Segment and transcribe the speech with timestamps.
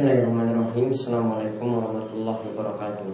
[0.00, 3.08] Bismillahirrahmanirrahim Assalamualaikum warahmatullahi wabarakatuh.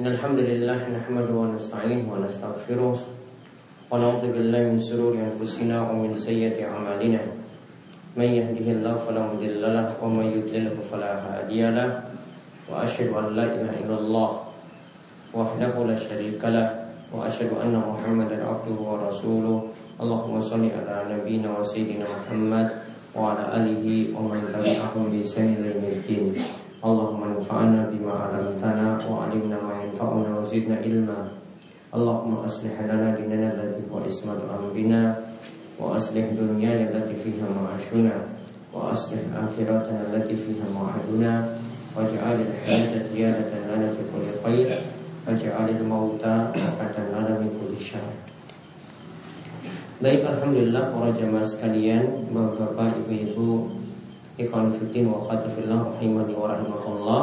[0.00, 6.64] Innalhamdulillah Nahmadu wa nasta'in wa nasta'gfiruh Wa na'udhu billahi min sururi anfusina Wa min sayyati
[6.64, 7.20] amalina
[8.16, 12.16] Man yahdihillahu fala mudhillalah Wa man yudlilhu fala hadiyalah
[12.64, 14.30] Wa ashadu an la ilaha illallah
[15.36, 16.80] Wahdahu la syarika lah
[17.12, 19.68] Wa ashadu anna muhammadan abduhu wa rasuluh
[20.00, 23.85] Allahumma salli ala nabina wa sayyidina Muhammad وعلى آله
[24.17, 26.25] ومن تبعهم بإحسان إلى يوم الدين
[26.85, 31.19] اللهم انفعنا بما علمتنا وعلمنا ما ينفعنا وزدنا علما
[31.95, 35.01] اللهم أصلح لنا ديننا التي هو عصمة أمرنا
[35.79, 38.15] وأصلح دنيانا التي فيها معاشنا
[38.73, 41.33] وأصلح آخرتنا التي فيها معادنا
[41.95, 44.69] واجعل الحياة زيادة لنا في كل خير
[45.27, 48.07] واجعل الموت راحة لنا من كل شر
[50.00, 53.68] Baik, Alhamdulillah para jamaah sekalian Bapak-bapak, ibu-ibu
[54.40, 57.22] Ikhwan fitin wa khatifillah Rahimati wa rahimakallah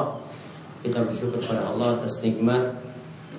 [0.85, 2.77] Kita bersyukur kepada Allah atas nikmat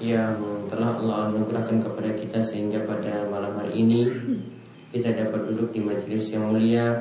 [0.02, 4.10] Yang telah Allah anugerahkan kepada kita Sehingga pada malam hari ini
[4.90, 6.98] Kita dapat duduk di majelis yang mulia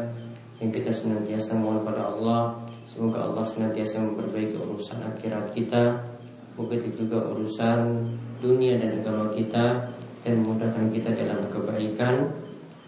[0.61, 2.53] Yang kita senantiasa mohon pada Allah.
[2.85, 6.05] Semoga Allah senantiasa memperbaiki urusan akhirat kita
[6.53, 8.05] Begitu juga urusan
[8.45, 12.31] dunia dan agama kita dan memudahkan kita dalam kebaikan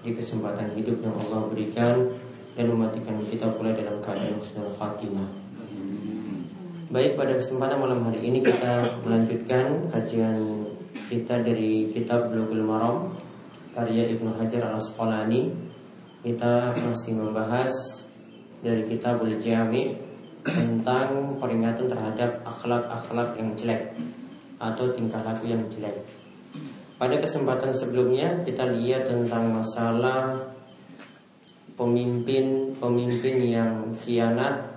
[0.01, 1.95] di kesempatan hidup yang Allah berikan
[2.55, 5.29] dan mematikan kita pula dalam keadaan husnul khatimah.
[6.89, 10.65] Baik pada kesempatan malam hari ini kita melanjutkan kajian
[11.05, 13.13] kita dari kitab Bulughul Maram
[13.77, 15.53] karya Ibnu Hajar Al Asqalani.
[16.19, 17.71] Kita masih membahas
[18.59, 19.95] dari kitabul Jami
[20.43, 23.95] tentang peringatan terhadap akhlak-akhlak yang jelek
[24.59, 25.95] atau tingkah laku yang jelek.
[26.99, 30.51] Pada kesempatan sebelumnya kita lihat tentang masalah
[31.79, 34.75] pemimpin-pemimpin yang khianat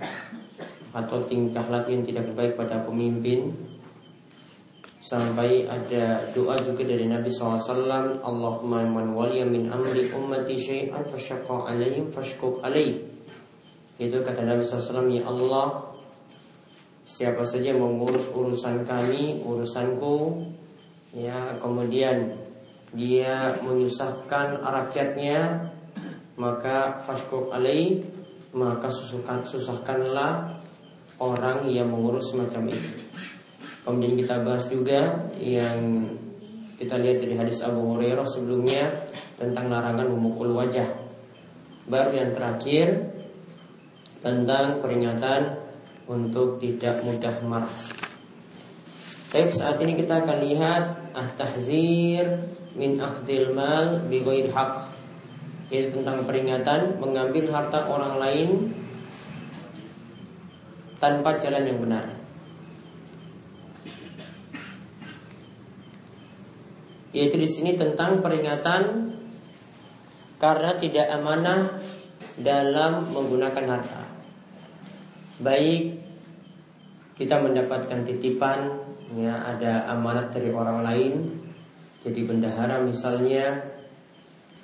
[0.94, 3.50] atau tingkah laku yang tidak baik pada pemimpin.
[5.02, 11.74] Sampai ada doa juga dari Nabi SAW Allahumma man waliya min amri ummati syai'an fasyaqqa
[11.74, 13.02] alaihim fashkuk alaih
[14.00, 15.94] itu kata Nabi SAW ya Allah
[17.04, 20.42] siapa saja mengurus urusan kami urusanku
[21.12, 22.36] ya kemudian
[22.92, 25.70] dia menyusahkan rakyatnya
[26.36, 28.00] maka fashkuk alai
[28.52, 30.60] maka susahkan susahkanlah
[31.20, 32.90] orang yang mengurus semacam itu
[33.84, 36.08] kemudian kita bahas juga yang
[36.82, 38.90] kita lihat dari hadis Abu Hurairah sebelumnya
[39.38, 40.90] tentang larangan memukul wajah.
[41.86, 43.14] Baru yang terakhir
[44.18, 45.62] tentang peringatan
[46.10, 47.76] untuk tidak mudah marah.
[49.30, 54.88] Tapi saat ini kita akan lihat at-tahzir min akhdil mal bi haq.
[55.72, 58.48] Yaitu tentang peringatan mengambil harta orang lain
[61.00, 62.04] tanpa jalan yang benar.
[67.12, 69.12] Yaitu di sini tentang peringatan
[70.40, 71.80] karena tidak amanah
[72.40, 74.02] dalam menggunakan harta.
[75.40, 76.00] Baik
[77.16, 81.12] kita mendapatkan titipan ya ada amanat dari orang lain.
[82.02, 83.62] Jadi bendahara misalnya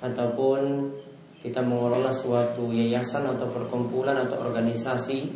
[0.03, 0.91] ataupun
[1.39, 5.31] kita mengelola suatu yayasan atau perkumpulan atau organisasi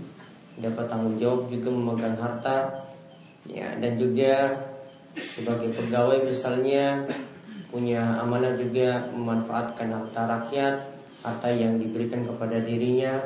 [0.59, 2.88] dapat tanggung jawab juga memegang harta.
[3.47, 4.56] Ya dan juga
[5.19, 7.06] sebagai pegawai misalnya
[7.69, 10.75] punya amanah juga memanfaatkan harta rakyat
[11.25, 13.18] harta yang diberikan kepada dirinya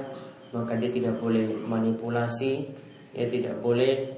[0.55, 2.71] maka dia tidak boleh manipulasi
[3.11, 4.16] ya tidak boleh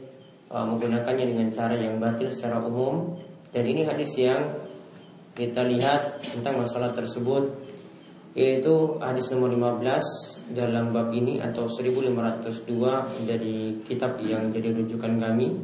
[0.50, 3.18] uh, menggunakannya dengan cara yang batil secara umum.
[3.50, 4.46] Dan ini hadis yang
[5.34, 7.70] kita lihat tentang masalah tersebut
[8.38, 15.57] yaitu hadis nomor 15 dalam bab ini atau 1502 dari kitab yang jadi rujukan kami.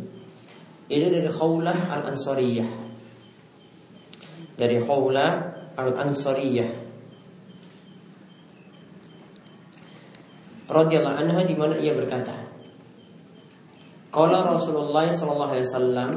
[0.90, 2.70] Itu dari Khawlah Al-Ansariyah.
[4.58, 5.32] Dari Khawlah
[5.78, 6.72] Al-Ansariyah.
[10.66, 12.55] Radhiyallahu anha di mana ia berkata
[14.16, 16.12] Kala Rasulullah sallallahu alaihi wasallam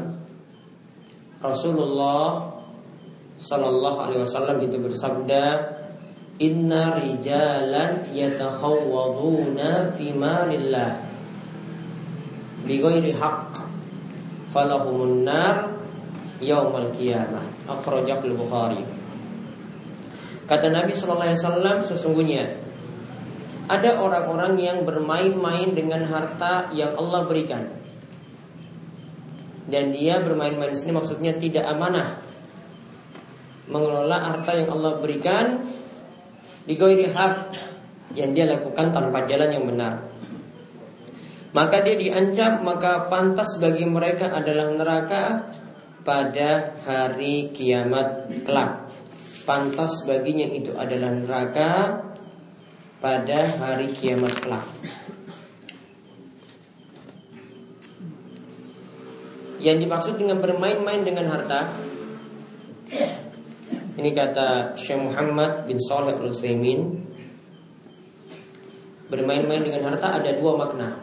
[1.43, 2.47] Rasulullah
[3.35, 5.75] sallallahu alaihi wasallam itu bersabda
[6.39, 11.03] Inna rijalan yatakhawwaduna fi malillah
[12.63, 13.67] bighairi haqq
[14.55, 15.75] falahumun nar
[16.39, 17.43] yaumal qiyamah.
[17.67, 18.87] Akhrajah al-Bukhari.
[20.47, 22.45] Kata Nabi sallallahu alaihi wasallam sesungguhnya
[23.67, 27.69] ada orang-orang yang bermain-main dengan harta yang Allah berikan
[29.69, 32.19] dan dia bermain-main di sini maksudnya tidak amanah
[33.69, 35.47] mengelola harta yang Allah berikan
[36.65, 37.37] di hak
[38.17, 40.05] yang dia lakukan tanpa jalan yang benar.
[41.53, 45.49] Maka dia diancam, maka pantas bagi mereka adalah neraka
[46.05, 48.93] pada hari kiamat kelak.
[49.49, 52.05] Pantas baginya itu adalah neraka
[53.01, 54.65] pada hari kiamat kelak.
[59.59, 61.75] Yang dimaksud dengan bermain-main dengan harta.
[63.99, 67.03] Ini kata Syekh Muhammad bin Saleh al Utsaimin
[69.11, 71.03] Bermain-main dengan harta ada dua makna.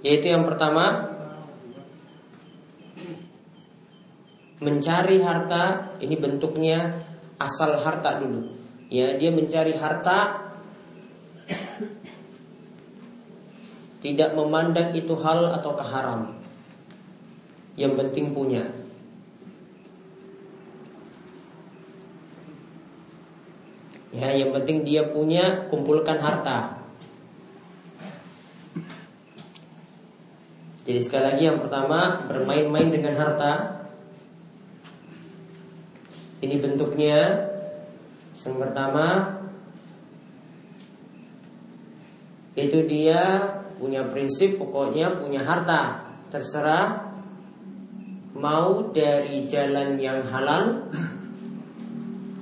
[0.00, 1.12] Yaitu yang pertama
[4.64, 7.04] Mencari harta Ini bentuknya
[7.36, 8.56] asal harta dulu.
[8.88, 10.48] Ya dia mencari harta
[14.04, 16.36] Tidak memandang itu hal atau keharam
[17.80, 18.68] Yang penting punya
[24.14, 26.78] Ya, yang penting dia punya kumpulkan harta.
[30.86, 33.82] Jadi sekali lagi yang pertama bermain-main dengan harta.
[36.38, 37.50] Ini bentuknya
[38.38, 39.06] yang pertama
[42.54, 46.04] itu dia punya prinsip pokoknya punya harta.
[46.30, 47.14] Terserah
[48.34, 50.90] mau dari jalan yang halal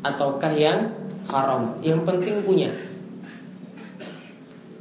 [0.08, 0.92] ataukah yang
[1.28, 1.76] haram.
[1.84, 2.70] Yang penting punya.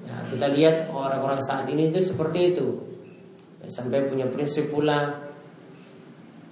[0.07, 2.67] Ya, kita lihat orang-orang saat ini itu seperti itu.
[3.61, 5.27] Ya, sampai punya prinsip pula.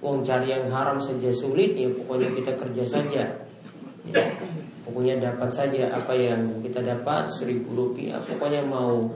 [0.00, 3.24] Wong cari yang haram saja sulit ya pokoknya kita kerja saja.
[4.08, 4.24] Ya,
[4.90, 9.06] pokoknya dapat saja apa yang kita dapat seribu rupiah pokoknya mau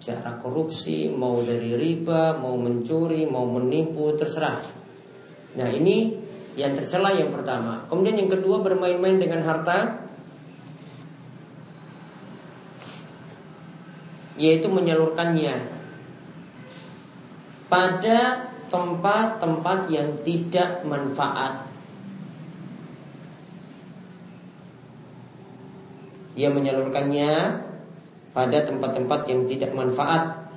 [0.00, 4.64] cara korupsi, mau dari riba, mau mencuri, mau menipu, terserah.
[5.60, 6.16] Nah ini
[6.56, 7.84] yang tercela yang pertama.
[7.86, 10.08] Kemudian yang kedua bermain-main dengan harta,
[14.40, 15.68] yaitu menyalurkannya
[17.68, 21.68] pada tempat-tempat yang tidak manfaat.
[26.32, 27.68] Dia menyalurkannya
[28.40, 30.48] pada tempat-tempat yang tidak manfaat.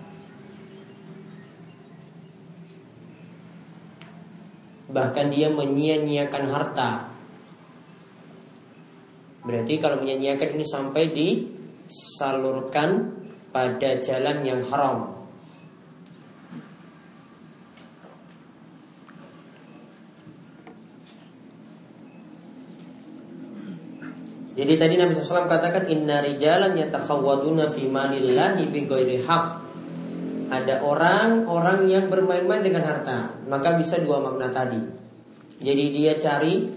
[4.87, 7.11] Bahkan dia menyia-nyiakan harta.
[9.43, 13.19] Berarti kalau menyia-nyiakan ini sampai disalurkan
[13.51, 15.22] pada jalan yang haram.
[24.53, 29.45] Jadi tadi Nabi SAW katakan Inna rijalan yatakhawwaduna fi malillahi bighairi haq
[30.53, 34.77] Ada orang, orang yang bermain-main dengan harta Maka bisa dua makna tadi.
[35.57, 36.69] Jadi dia cari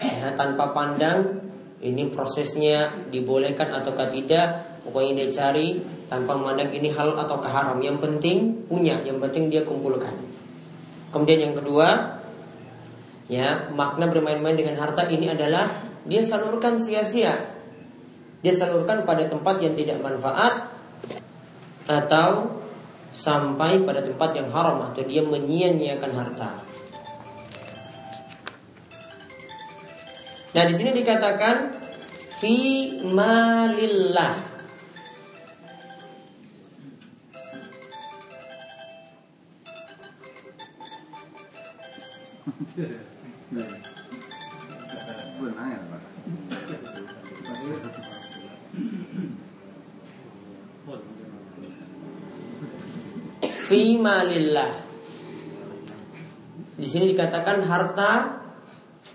[0.00, 1.44] ya, Tanpa pandang
[1.84, 5.76] Ini prosesnya dibolehkan ataukah tidak Pokoknya dia cari
[6.08, 7.80] Tanpa memandang ini hal atau haram.
[7.80, 10.12] Yang penting punya, yang penting dia kumpulkan.
[11.12, 12.20] Kemudian yang kedua
[13.28, 17.54] Ya, makna bermain-main dengan harta ini adalah dia salurkan sia-sia.
[18.42, 20.74] Dia salurkan pada tempat yang tidak manfaat
[21.86, 22.58] atau
[23.14, 26.50] sampai pada tempat yang haram atau dia menyia-nyiakan harta.
[30.52, 31.70] Nah, di sini dikatakan
[32.42, 32.56] fi
[33.06, 34.50] malillah.
[53.72, 54.72] fi malillah.
[56.76, 58.42] Di sini dikatakan harta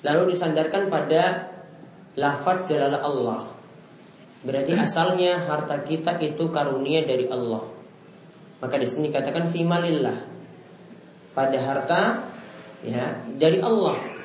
[0.01, 1.53] lalu disandarkan pada
[2.17, 3.41] lafaz jalala Allah.
[4.41, 7.69] Berarti asalnya harta kita itu karunia dari Allah.
[8.57, 10.17] Maka di sini dikatakan fi malillah.
[11.37, 12.01] Pada harta
[12.81, 14.16] ya dari Allah.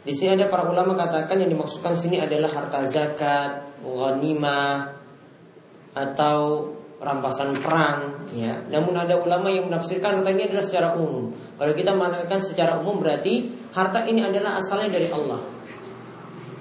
[0.00, 4.96] Di sini ada para ulama katakan yang dimaksudkan sini adalah harta zakat, ghanimah
[5.92, 8.60] atau rampasan perang ya.
[8.68, 11.32] Namun ada ulama yang menafsirkan harta ini adalah secara umum.
[11.56, 15.40] Kalau kita mengatakan secara umum berarti harta ini adalah asalnya dari Allah.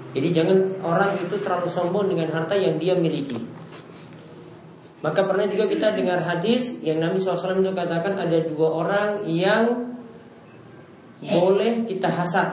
[0.10, 3.38] Jadi jangan orang itu terlalu sombong dengan harta yang dia miliki.
[5.00, 9.96] Maka pernah juga kita dengar hadis yang Nabi SAW itu katakan ada dua orang yang
[11.24, 12.52] boleh kita hasad,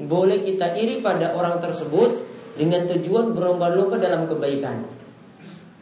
[0.00, 2.24] boleh kita iri pada orang tersebut
[2.56, 4.84] dengan tujuan berlomba-lomba dalam kebaikan.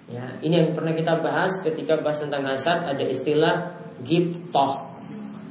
[0.08, 4.88] Ya, ini yang pernah kita bahas ketika bahas tentang hasad ada istilah giptoh.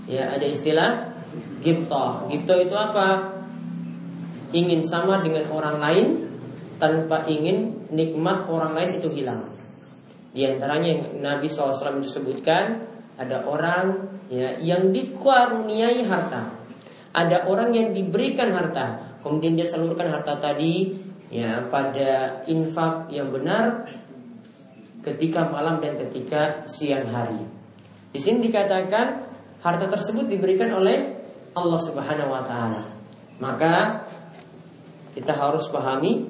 [0.09, 1.13] Ya, ada istilah
[1.61, 2.25] giptoh.
[2.31, 3.37] Giptoh itu apa?
[4.55, 6.05] Ingin sama dengan orang lain
[6.81, 9.45] tanpa ingin nikmat orang lain itu hilang.
[10.33, 12.85] Di antaranya yang Nabi SAW itu sebutkan
[13.17, 16.56] ada orang ya yang dikaruniai harta.
[17.17, 20.93] Ada orang yang diberikan harta, kemudian dia salurkan harta tadi
[21.33, 23.89] ya pada infak yang benar
[25.01, 27.41] ketika malam dan ketika siang hari.
[28.13, 29.27] Di sini dikatakan
[29.65, 31.17] harta tersebut diberikan oleh
[31.57, 32.81] Allah Subhanahu wa taala.
[33.41, 34.05] Maka
[35.17, 36.29] kita harus pahami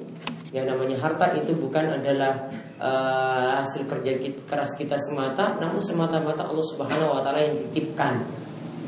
[0.56, 2.48] yang namanya harta itu bukan adalah
[2.80, 8.24] uh, hasil kerja kita, keras kita semata, namun semata-mata Allah Subhanahu wa taala yang titipkan.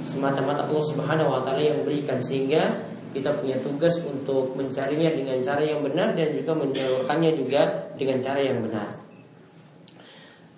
[0.00, 5.62] Semata-mata Allah Subhanahu wa taala yang berikan sehingga kita punya tugas untuk mencarinya dengan cara
[5.66, 8.88] yang benar dan juga menyalurkannya juga dengan cara yang benar.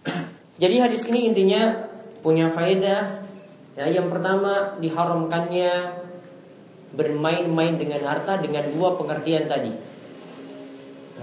[0.62, 1.88] Jadi hadis ini intinya
[2.20, 3.24] punya faedah
[3.74, 6.02] ya, yang pertama diharamkannya
[6.92, 9.72] bermain-main dengan harta dengan dua pengertian tadi.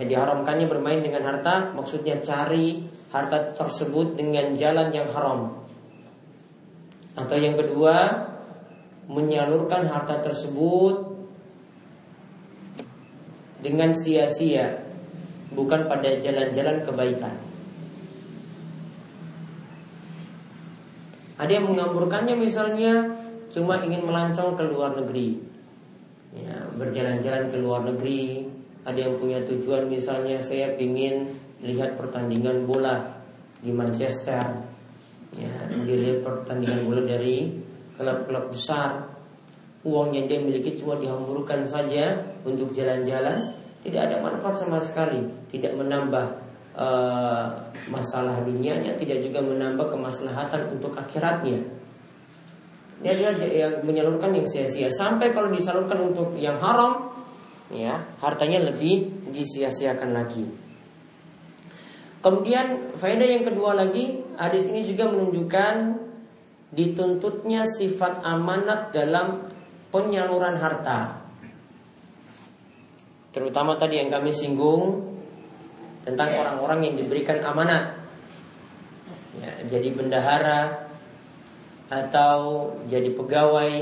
[0.01, 5.68] Ya, diharamkannya bermain dengan harta maksudnya cari harta tersebut dengan jalan yang haram.
[7.17, 8.27] Atau yang kedua
[9.09, 11.17] menyalurkan harta tersebut
[13.59, 14.85] dengan sia-sia
[15.51, 17.35] bukan pada jalan-jalan kebaikan.
[21.39, 23.15] Ada yang mengamburkannya misalnya
[23.49, 25.39] cuma ingin melancong ke luar negeri.
[26.35, 28.45] Ya, berjalan-jalan ke luar negeri.
[28.83, 33.19] Ada yang punya tujuan misalnya saya ingin lihat pertandingan bola
[33.59, 34.69] di Manchester
[35.37, 35.53] ya
[35.85, 37.53] dilihat pertandingan bola dari
[37.93, 39.05] klub-klub besar.
[39.85, 43.55] Uang yang dia miliki cuma dihamburkan saja untuk jalan-jalan.
[43.79, 45.23] Tidak ada manfaat sama sekali.
[45.47, 46.25] Tidak menambah
[46.75, 47.47] uh,
[47.87, 51.63] masalah dunianya tidak juga menambah kemaslahatan untuk akhiratnya.
[52.99, 54.91] Dia dia yang menyalurkan yang sia-sia.
[54.91, 57.15] Sampai kalau disalurkan untuk yang haram
[57.71, 60.43] ya hartanya lebih disia-siakan lagi
[62.19, 65.75] kemudian faedah yang kedua lagi hadis ini juga menunjukkan
[66.69, 69.49] dituntutnya sifat amanat dalam
[69.89, 71.17] penyaluran harta.
[73.33, 75.05] Terutama tadi yang kami singgung
[76.05, 77.97] tentang orang-orang yang diberikan amanat.
[79.37, 80.89] Ya, jadi bendahara
[81.89, 83.73] atau jadi pegawai.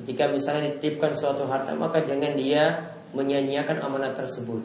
[0.00, 4.60] Ketika misalnya dititipkan suatu harta maka jangan dia menyanyiakan amanat tersebut.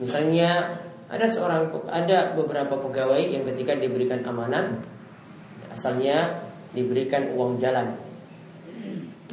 [0.00, 4.78] Misalnya ada seorang ada beberapa pegawai yang ketika diberikan amanat
[5.74, 7.98] asalnya diberikan uang jalan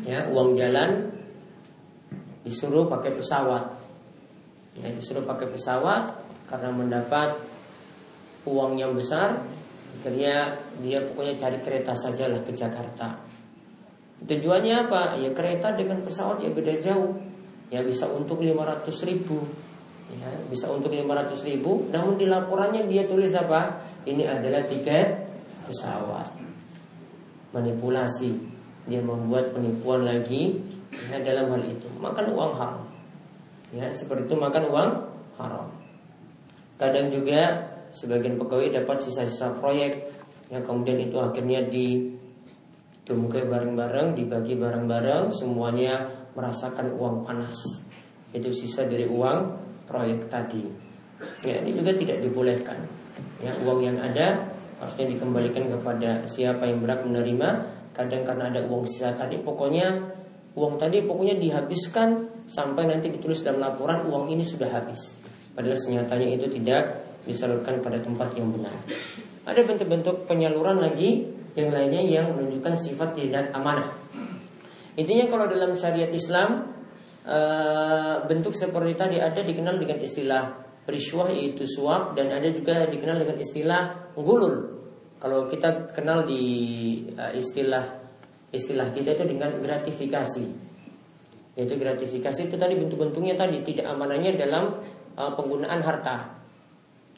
[0.02, 1.14] ya uang jalan
[2.42, 3.64] disuruh pakai pesawat
[4.82, 6.18] ya disuruh pakai pesawat
[6.50, 7.38] karena mendapat
[8.48, 9.38] uang yang besar
[9.98, 13.18] Akhirnya dia pokoknya cari kereta sajalah ke Jakarta.
[14.24, 15.18] Tujuannya apa?
[15.18, 17.18] Ya kereta dengan pesawat ya beda jauh.
[17.74, 19.42] Ya bisa untuk 500 ribu.
[20.08, 21.92] Ya, bisa untuk 500 ribu.
[21.92, 23.84] Namun di laporannya dia tulis apa?
[24.08, 25.08] Ini adalah tiket
[25.68, 26.32] pesawat.
[27.52, 28.32] Manipulasi.
[28.88, 30.64] Dia membuat penipuan lagi
[31.12, 31.92] ya, dalam hal itu.
[32.00, 32.88] Makan uang haram.
[33.76, 34.92] Ya, seperti itu makan uang
[35.36, 35.68] haram.
[36.80, 40.08] Kadang juga sebagian pegawai dapat sisa-sisa proyek
[40.48, 42.16] yang kemudian itu akhirnya di
[43.04, 47.56] tumbukai bareng-bareng, dibagi bareng-bareng, semuanya merasakan uang panas.
[48.32, 50.68] Itu sisa dari uang proyek tadi.
[51.42, 52.78] Ya, ini juga tidak dibolehkan.
[53.42, 57.50] Ya, uang yang ada harusnya dikembalikan kepada siapa yang berhak menerima.
[57.96, 59.90] Kadang karena ada uang sisa tadi, pokoknya
[60.54, 65.18] uang tadi pokoknya dihabiskan sampai nanti ditulis dalam laporan uang ini sudah habis.
[65.58, 68.78] Padahal senyatanya itu tidak disalurkan pada tempat yang benar.
[69.50, 71.26] Ada bentuk-bentuk penyaluran lagi
[71.58, 73.90] yang lainnya yang menunjukkan sifat tidak amanah.
[74.98, 76.77] Intinya kalau dalam syariat Islam
[78.28, 80.44] bentuk seperti tadi ada dikenal dengan istilah
[80.88, 84.80] riswah yaitu suap dan ada juga dikenal dengan istilah gulul.
[85.20, 86.44] Kalau kita kenal di
[87.12, 87.86] eh, istilah
[88.56, 90.46] istilah kita itu dengan gratifikasi.
[91.58, 94.80] Yaitu gratifikasi itu tadi bentuk-bentuknya tadi tidak amanahnya dalam
[95.20, 96.40] eh, penggunaan harta.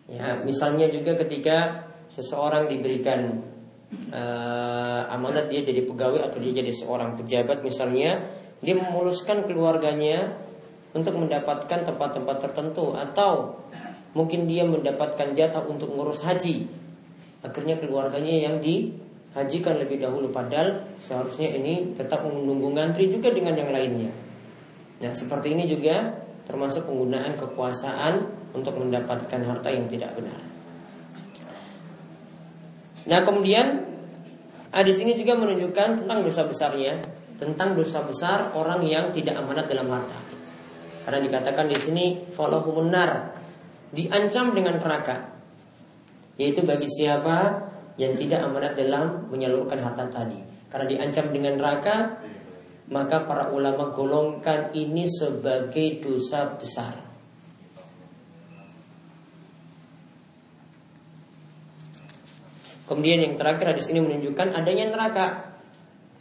[0.09, 3.45] Ya, misalnya juga ketika seseorang diberikan
[4.09, 8.25] uh, amanat dia jadi pegawai atau dia jadi seorang pejabat misalnya,
[8.59, 10.35] dia memuluskan keluarganya
[10.91, 13.61] untuk mendapatkan tempat-tempat tertentu atau
[14.17, 16.65] mungkin dia mendapatkan jatah untuk ngurus haji.
[17.45, 23.71] Akhirnya keluarganya yang dihajikan lebih dahulu padahal seharusnya ini tetap menunggu ngantri juga dengan yang
[23.71, 24.11] lainnya.
[24.99, 28.13] Nah, seperti ini juga termasuk penggunaan kekuasaan
[28.57, 30.49] untuk mendapatkan harta yang tidak benar.
[33.09, 33.85] Nah kemudian
[34.69, 37.01] hadis ini juga menunjukkan tentang dosa besarnya,
[37.39, 40.19] tentang dosa besar orang yang tidak amanat dalam harta.
[41.07, 42.05] Karena dikatakan di sini
[42.35, 43.33] falahumun nar,
[43.95, 45.31] diancam dengan neraka.
[46.35, 50.39] Yaitu bagi siapa yang tidak amanat dalam menyalurkan harta tadi.
[50.69, 51.95] Karena diancam dengan neraka,
[52.91, 57.09] maka para ulama golongkan ini sebagai dosa besar.
[62.89, 65.25] Kemudian yang terakhir hadis ini menunjukkan adanya neraka.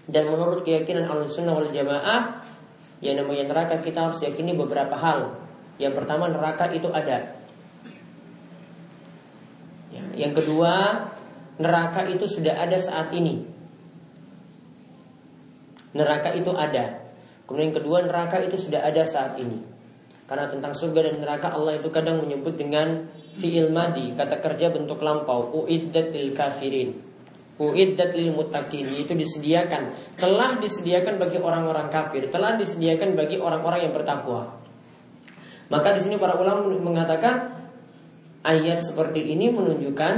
[0.08, 2.40] Dan menurut keyakinan al-sunnah wal jamaah
[3.04, 5.36] Yang namanya neraka kita harus yakini beberapa hal.
[5.76, 7.38] Yang pertama neraka itu ada.
[9.92, 10.72] Ya, Yang kedua
[11.58, 13.42] Neraka itu sudah ada saat ini.
[15.90, 17.02] Neraka itu ada.
[17.50, 19.58] Kemudian yang kedua neraka itu sudah ada saat ini.
[20.28, 23.08] Karena tentang surga dan neraka Allah itu kadang menyebut dengan
[23.40, 27.07] Fi'il madi Kata kerja bentuk lampau Uiddat lil kafirin
[27.58, 33.94] Uiddat lil muttaqin itu disediakan, telah disediakan bagi orang-orang kafir, telah disediakan bagi orang-orang yang
[33.94, 34.62] bertakwa.
[35.66, 37.58] Maka di sini para ulama mengatakan
[38.46, 40.14] ayat seperti ini menunjukkan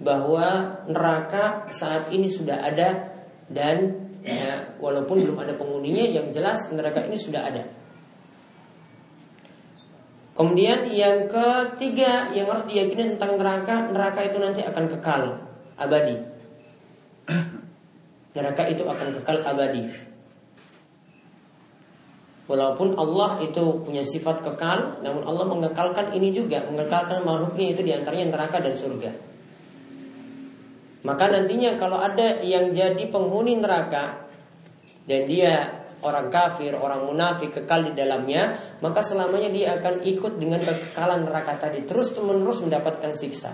[0.00, 3.12] bahwa neraka saat ini sudah ada
[3.52, 7.62] dan ya, walaupun belum ada penghuninya yang jelas neraka ini sudah ada.
[10.38, 15.22] Kemudian yang ketiga yang harus diyakini tentang neraka, neraka itu nanti akan kekal
[15.74, 16.37] abadi.
[18.36, 20.08] Neraka itu akan kekal abadi.
[22.48, 27.92] Walaupun Allah itu punya sifat kekal, namun Allah mengekalkan ini juga, mengekalkan makhluknya itu di
[27.92, 29.10] antaranya neraka dan surga.
[31.04, 34.28] Maka nantinya kalau ada yang jadi penghuni neraka
[35.04, 40.64] dan dia orang kafir, orang munafik kekal di dalamnya, maka selamanya dia akan ikut dengan
[40.64, 43.52] kekekalan neraka tadi terus menerus mendapatkan siksa.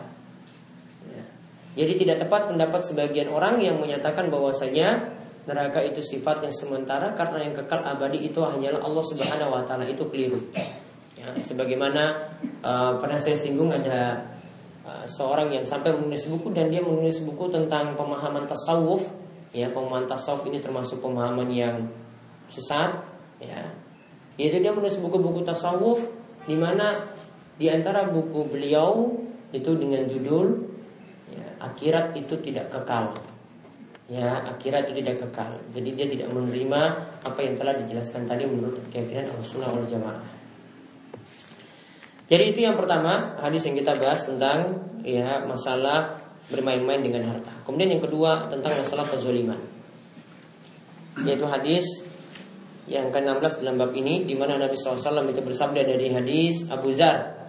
[1.75, 5.11] Jadi tidak tepat pendapat sebagian orang yang menyatakan bahwasanya
[5.45, 9.85] neraka itu sifat yang sementara karena yang kekal abadi itu hanyalah Allah Subhanahu wa taala
[9.85, 10.41] itu keliru.
[11.19, 14.25] Ya, sebagaimana uh, pernah saya singgung ada
[14.87, 19.11] uh, seorang yang sampai menulis buku dan dia menulis buku tentang pemahaman tasawuf.
[19.51, 21.91] Ya, pemahaman tasawuf ini termasuk pemahaman yang
[22.51, 23.03] sesat,
[23.39, 23.71] ya.
[24.35, 26.11] Yaitu dia menulis buku-buku tasawuf
[26.45, 27.15] di mana
[27.55, 29.15] di antara buku beliau
[29.55, 30.74] itu dengan judul
[31.73, 33.17] akhirat itu tidak kekal.
[34.05, 35.57] Ya, akhirat itu tidak kekal.
[35.73, 36.81] Jadi dia tidak menerima
[37.25, 40.25] apa yang telah dijelaskan tadi menurut keyakinan Al-Sunnah wal Jamaah.
[42.25, 47.53] Jadi itu yang pertama, hadis yang kita bahas tentang ya masalah bermain-main dengan harta.
[47.65, 49.61] Kemudian yang kedua tentang masalah kezaliman.
[51.25, 51.85] Yaitu hadis
[52.85, 57.49] yang ke-16 dalam bab ini di mana Nabi SAW itu bersabda dari hadis Abu Zar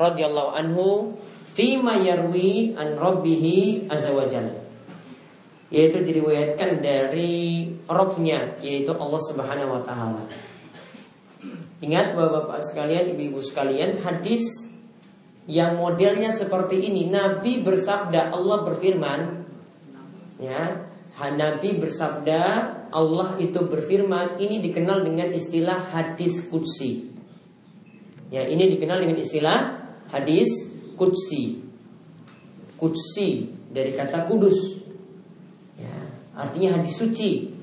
[0.00, 1.12] radhiyallahu anhu
[1.52, 4.12] Fima yarwi an rabbihi azza
[5.72, 10.24] Yaitu diriwayatkan dari Robnya Yaitu Allah subhanahu wa ta'ala.
[11.84, 14.44] Ingat bapak-bapak sekalian, ibu-ibu sekalian Hadis
[15.50, 17.10] yang modelnya seperti ini.
[17.10, 19.20] Nabi bersabda, Allah berfirman
[20.40, 22.42] Ya, Nabi bersabda
[22.90, 27.14] Allah itu berfirman Ini dikenal dengan istilah hadis kudsi
[28.32, 29.58] Ya, ini dikenal dengan istilah
[30.10, 31.72] hadis kudsi
[32.82, 34.82] kudsi dari kata kudus.
[35.78, 35.94] Ya,
[36.34, 37.54] artinya hadis suci.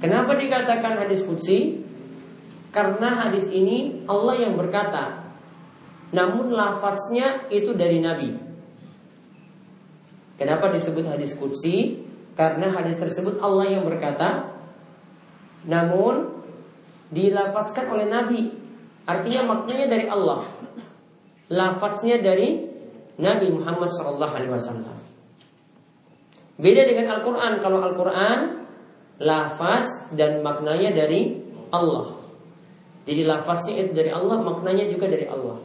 [0.00, 1.84] Kenapa dikatakan hadis kudsi
[2.72, 5.28] karena hadis ini Allah yang berkata
[6.16, 8.32] namun lafaznya itu dari Nabi.
[10.40, 12.00] Kenapa disebut hadis kudsi
[12.32, 14.56] karena hadis tersebut Allah yang berkata
[15.68, 16.32] namun
[17.12, 18.56] dilafazkan oleh Nabi.
[19.04, 20.59] Artinya maknanya dari Allah
[21.50, 22.70] lafadznya dari
[23.20, 24.96] Nabi Muhammad Shallallahu Alaihi Wasallam.
[26.60, 27.52] Beda dengan Al-Quran.
[27.58, 28.38] Kalau Al-Quran
[29.20, 31.36] lafadz dan maknanya dari
[31.74, 32.16] Allah.
[33.04, 35.58] Jadi lafadznya itu dari Allah, maknanya juga dari Allah.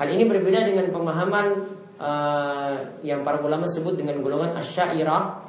[0.00, 1.46] Hal ini berbeda dengan pemahaman
[1.98, 5.44] uh, yang para ulama sebut dengan golongan asyairah.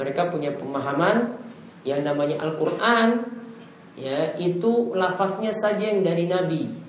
[0.00, 1.36] Mereka punya pemahaman
[1.84, 3.20] yang namanya Al-Quran,
[4.00, 6.79] ya itu lafadznya saja yang dari Nabi.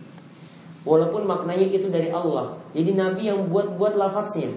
[0.82, 2.58] Walaupun maknanya itu dari Allah.
[2.74, 4.52] Jadi Nabi yang buat-buat lafaznya.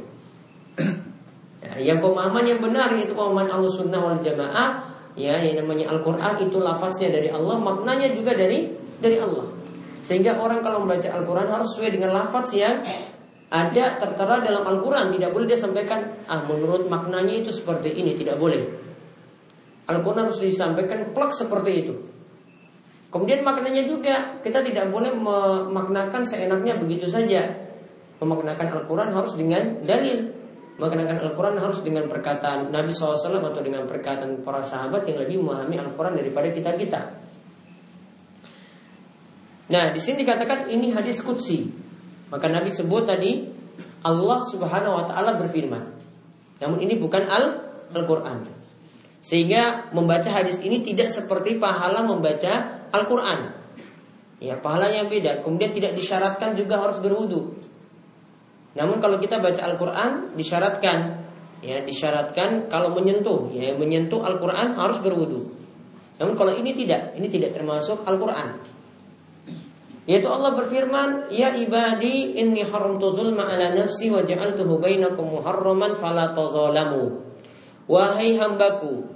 [1.64, 4.84] Ya, Yang pemahaman yang benar Yaitu pemahaman al-sunnah wal jamaah
[5.16, 8.68] Ya, yang namanya Al-Quran itu lafaznya dari Allah Maknanya juga dari
[9.00, 9.48] dari Allah.
[10.04, 12.84] Sehingga orang kalau membaca Al-Quran Harus sesuai dengan lafaz yang
[13.48, 15.08] ada tertera dalam Al-Quran.
[15.08, 18.60] Tidak boleh dia sampaikan Ah menurut maknanya itu seperti ini Tidak boleh.
[19.88, 21.94] Al-Quran harus disampaikan plak seperti itu
[23.14, 27.46] Kemudian maknanya juga kita tidak boleh memaknakan seenaknya begitu saja.
[28.18, 30.34] Memaknakan Al-Quran harus dengan dalil.
[30.82, 35.78] Memaknakan Al-Quran harus dengan perkataan Nabi SAW atau dengan perkataan para sahabat yang lebih memahami
[35.78, 37.00] Al-Quran daripada kita-kita.
[39.70, 41.70] Nah, di sini dikatakan ini hadis kutsi.
[42.34, 43.46] Maka Nabi sebut tadi
[44.02, 45.86] Allah Subhanahu wa taala berfirman.
[46.66, 47.62] Namun ini bukan Al
[47.94, 48.63] Al-Qur'an.
[49.24, 53.56] Sehingga membaca hadis ini tidak seperti pahala membaca Al-Qur'an.
[54.36, 55.40] Ya, pahalanya beda.
[55.40, 57.56] Kemudian tidak disyaratkan juga harus berwudu.
[58.76, 61.24] Namun kalau kita baca Al-Qur'an disyaratkan
[61.64, 65.56] ya disyaratkan kalau menyentuh ya menyentuh Al-Qur'an harus berwudu.
[66.20, 68.60] Namun kalau ini tidak, ini tidak termasuk Al-Qur'an.
[70.04, 76.36] Yaitu Allah berfirman, "Ya ibadi, inni haramtu zulma ala nafsi wa ja'altuhu bainakum muharraman fala
[76.36, 77.24] tazalamu."
[77.88, 79.13] Wahai hambaku,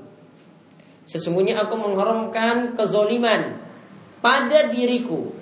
[1.09, 3.57] sesungguhnya aku mengharamkan kezoliman
[4.21, 5.33] pada diriku.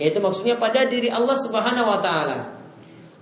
[0.00, 2.58] Yaitu maksudnya pada diri Allah Subhanahu wa taala.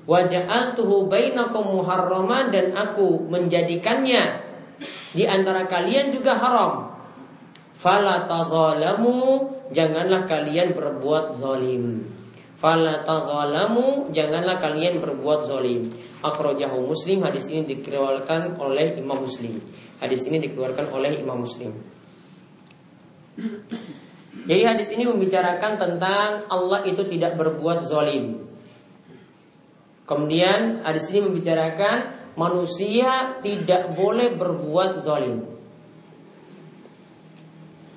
[0.06, 4.48] Wa ja'altuhu bainakum muharraman dan aku menjadikannya
[5.12, 6.94] di antara kalian juga haram.
[7.74, 12.04] Fala tazalamu, janganlah kalian berbuat zalim.
[12.60, 15.88] Fala tazalamu, janganlah kalian berbuat zalim.
[16.20, 19.56] Akhrajahu Muslim, hadis ini dikeluarkan oleh Imam Muslim.
[20.00, 21.76] Hadis ini dikeluarkan oleh Imam Muslim.
[24.48, 28.48] Jadi hadis ini membicarakan tentang Allah itu tidak berbuat zalim.
[30.08, 35.44] Kemudian hadis ini membicarakan manusia tidak boleh berbuat zalim.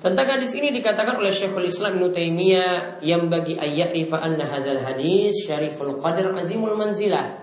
[0.04, 4.84] Tentang hadis ini dikatakan oleh Syekhul Islam Ibnu Taimiyah yang bagi ayat rifa anna hadzal
[4.84, 7.40] hadis syariful qadr azimul manzilah.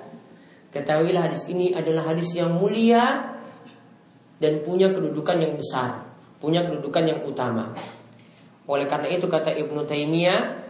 [0.69, 3.33] Ketahuilah hadis ini adalah hadis yang mulia
[4.41, 6.01] dan punya kedudukan yang besar,
[6.41, 7.69] punya kedudukan yang utama.
[8.65, 10.61] Oleh karena itu kata Ibnu Taimiyah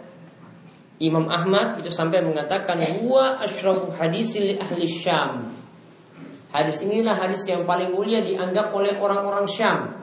[1.02, 5.50] Imam Ahmad itu sampai mengatakan wa asyrafu hadis li ahli Syam.
[6.54, 9.98] Hadis inilah hadis yang paling mulia dianggap oleh orang-orang Syam.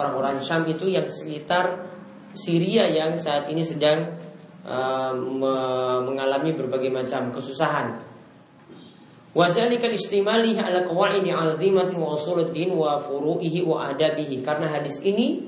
[0.00, 1.92] Orang-orang Syam itu yang sekitar
[2.32, 4.16] Syria yang saat ini sedang
[4.64, 5.12] uh,
[6.00, 8.00] mengalami berbagai macam kesusahan.
[9.36, 14.40] Wazalikal istimali ala qawaidi azimati wa usuluddin wa furu'ihi wa adabihi.
[14.40, 15.44] Karena hadis ini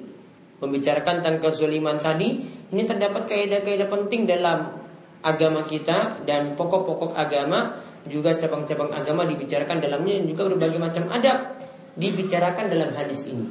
[0.60, 2.36] membicarakan tentang kezaliman tadi
[2.68, 4.76] ini terdapat kaidah-kaidah penting dalam
[5.24, 11.56] agama kita dan pokok-pokok agama juga cabang-cabang agama dibicarakan dalamnya dan juga berbagai macam adab
[11.96, 13.48] dibicarakan dalam hadis ini.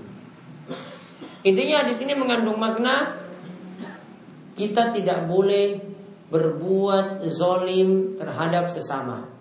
[1.49, 3.17] Intinya hadis ini mengandung makna
[4.53, 5.81] kita tidak boleh
[6.29, 9.36] berbuat zolim terhadap sesama.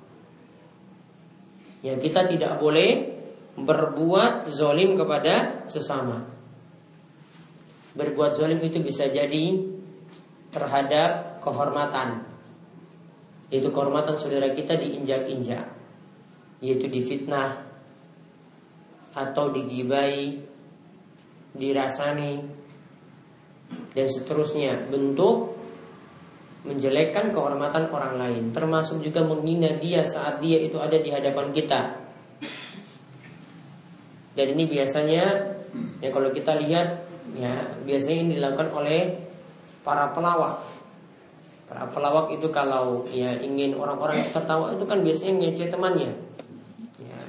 [1.87, 3.15] Ya kita tidak boleh
[3.55, 6.27] berbuat zolim kepada sesama.
[7.95, 9.55] Berbuat zalim itu bisa jadi
[10.51, 12.27] terhadap kehormatan.
[13.55, 15.71] Yaitu kehormatan saudara kita diinjak-injak.
[16.59, 17.63] Yaitu difitnah
[19.15, 20.43] atau digibai,
[21.55, 22.43] dirasani
[23.95, 25.56] dan seterusnya bentuk
[26.67, 32.07] menjelekkan kehormatan orang lain termasuk juga menghina dia saat dia itu ada di hadapan kita
[34.37, 35.25] dan ini biasanya
[36.05, 37.53] ya kalau kita lihat ya
[37.89, 39.01] biasanya ini dilakukan oleh
[39.81, 40.61] para pelawak.
[41.67, 46.11] Para pelawak itu kalau ya ingin orang-orang tertawa itu kan biasanya ngece temannya.
[47.01, 47.21] Ya,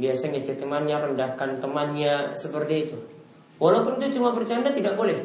[0.00, 2.98] biasa ngece temannya, rendahkan temannya seperti itu.
[3.60, 5.20] Walaupun itu cuma bercanda tidak boleh.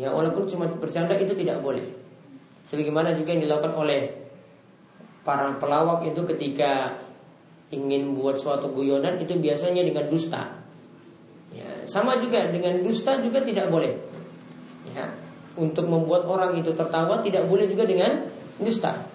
[0.00, 1.84] Ya, walaupun cuma bercanda itu tidak boleh.
[2.64, 4.02] Sebagaimana juga yang dilakukan oleh
[5.24, 6.96] para pelawak itu ketika
[7.72, 10.64] ingin buat suatu guyonan itu biasanya dengan dusta.
[11.54, 13.94] Ya, sama juga dengan dusta juga tidak boleh.
[14.92, 15.12] Ya,
[15.54, 18.26] untuk membuat orang itu tertawa tidak boleh juga dengan
[18.58, 19.06] dusta.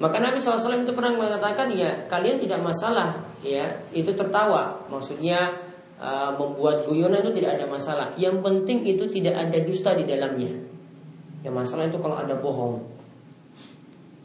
[0.00, 4.80] Maka Nabi SAW itu pernah mengatakan ya kalian tidak masalah ya itu tertawa.
[4.88, 5.60] Maksudnya
[6.00, 8.06] uh, membuat guyonan itu tidak ada masalah.
[8.16, 10.69] Yang penting itu tidak ada dusta di dalamnya.
[11.40, 12.84] Yang masalah itu kalau ada bohong.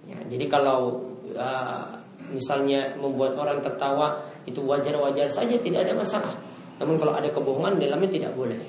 [0.05, 1.01] Ya, jadi kalau
[1.33, 1.85] uh,
[2.29, 6.35] misalnya membuat orang tertawa itu wajar-wajar saja tidak ada masalah.
[6.77, 8.59] Namun kalau ada kebohongan dalamnya tidak boleh.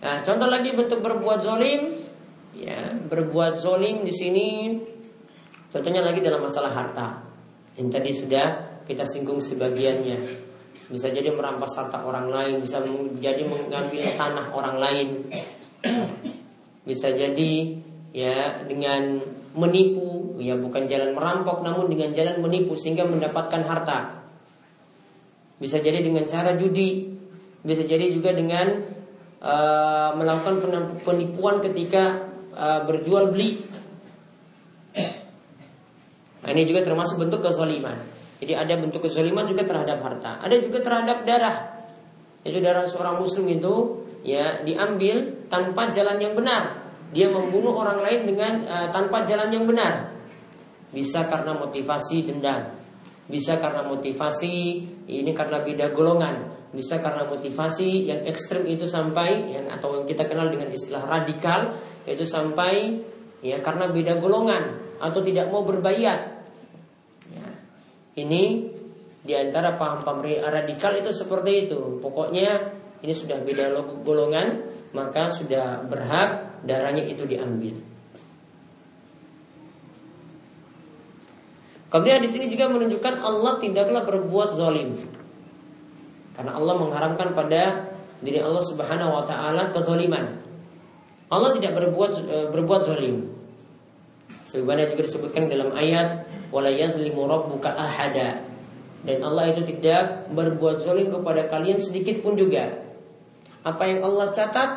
[0.00, 1.92] Nah, contoh lagi bentuk berbuat zolim,
[2.56, 4.48] ya berbuat zolim di sini.
[5.70, 7.08] Contohnya lagi dalam masalah harta.
[7.76, 8.46] Yang tadi sudah
[8.84, 10.48] kita singgung sebagiannya.
[10.90, 12.82] Bisa jadi merampas harta orang lain, bisa
[13.22, 15.08] jadi mengambil tanah orang lain.
[16.84, 17.76] Bisa jadi
[18.10, 19.20] ya dengan
[19.54, 23.98] menipu, ya bukan jalan merampok namun dengan jalan menipu sehingga mendapatkan harta.
[25.60, 27.12] Bisa jadi dengan cara judi,
[27.60, 28.80] bisa jadi juga dengan
[29.44, 30.64] uh, melakukan
[31.04, 33.68] penipuan ketika uh, berjual beli.
[36.40, 38.00] Nah, ini juga termasuk bentuk kezaliman.
[38.40, 41.56] Jadi ada bentuk kezaliman juga terhadap harta, ada juga terhadap darah.
[42.40, 46.80] Itu darah seorang muslim itu ya diambil tanpa jalan yang benar.
[47.10, 50.14] Dia membunuh orang lain dengan uh, tanpa jalan yang benar.
[50.94, 52.70] Bisa karena motivasi dendam.
[53.30, 54.54] Bisa karena motivasi
[55.10, 56.50] ini karena beda golongan.
[56.70, 61.74] Bisa karena motivasi yang ekstrim itu sampai yang atau yang kita kenal dengan istilah radikal
[62.06, 63.02] yaitu sampai
[63.42, 66.46] ya karena beda golongan atau tidak mau berbayat.
[67.34, 67.48] Ya.
[68.22, 68.42] Ini
[69.20, 71.98] di antara paham-paham radikal itu seperti itu.
[71.98, 73.72] Pokoknya ini sudah beda
[74.04, 74.60] golongan,
[74.92, 77.76] maka sudah berhak darahnya itu diambil.
[81.90, 84.94] Kemudian di sini juga menunjukkan Allah tidaklah berbuat zalim.
[86.38, 87.90] Karena Allah mengharamkan pada
[88.22, 90.38] diri Allah Subhanahu wa taala kezaliman.
[91.30, 93.34] Allah tidak berbuat e, berbuat zalim.
[94.46, 98.46] Sebagaimana juga disebutkan dalam ayat wala yazlimu rabbuka ahada.
[99.02, 102.70] Dan Allah itu tidak berbuat zalim kepada kalian sedikit pun juga.
[103.60, 104.70] Apa yang Allah catat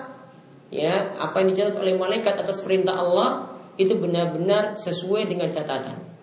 [0.74, 6.14] ya, apa yang dicatat oleh malaikat atas perintah Allah itu benar-benar sesuai dengan catatan.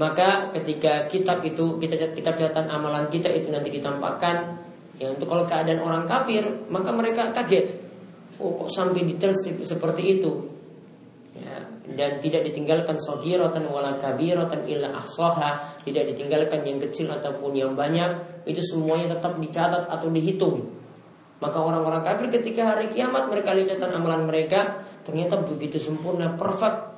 [0.00, 4.56] Maka ketika kitab itu kita kitab catatan amalan kita itu nanti ditampakkan
[4.96, 6.40] ya untuk kalau keadaan orang kafir
[6.72, 7.68] maka mereka kaget.
[8.40, 10.32] Oh kok sampai detail seperti itu.
[11.36, 11.62] Ya,
[11.94, 18.42] dan tidak ditinggalkan sohiratan wala kabiratan illa ahsaha tidak ditinggalkan yang kecil ataupun yang banyak
[18.48, 20.79] itu semuanya tetap dicatat atau dihitung
[21.40, 26.90] maka orang-orang kafir ketika hari kiamat mereka lihat amalan mereka ternyata begitu sempurna perfect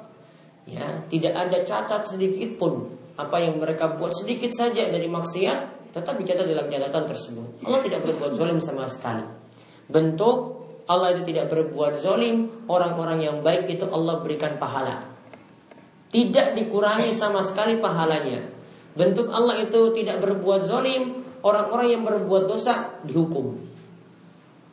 [0.62, 2.86] Ya, tidak ada cacat sedikit pun
[3.18, 7.66] apa yang mereka buat sedikit saja dari maksiat tetap dicatat dalam catatan tersebut.
[7.66, 9.26] Allah tidak berbuat zalim sama sekali.
[9.90, 15.02] Bentuk Allah itu tidak berbuat zalim, orang-orang yang baik itu Allah berikan pahala.
[16.14, 18.40] Tidak dikurangi sama sekali pahalanya.
[18.92, 23.71] Bentuk Allah itu tidak berbuat zalim, orang-orang yang berbuat dosa dihukum.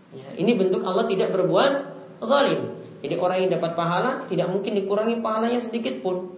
[0.09, 1.73] Ya, ini bentuk Allah tidak berbuat
[2.25, 2.79] zalim.
[2.99, 6.35] Jadi orang yang dapat pahala tidak mungkin dikurangi pahalanya sedikit pun.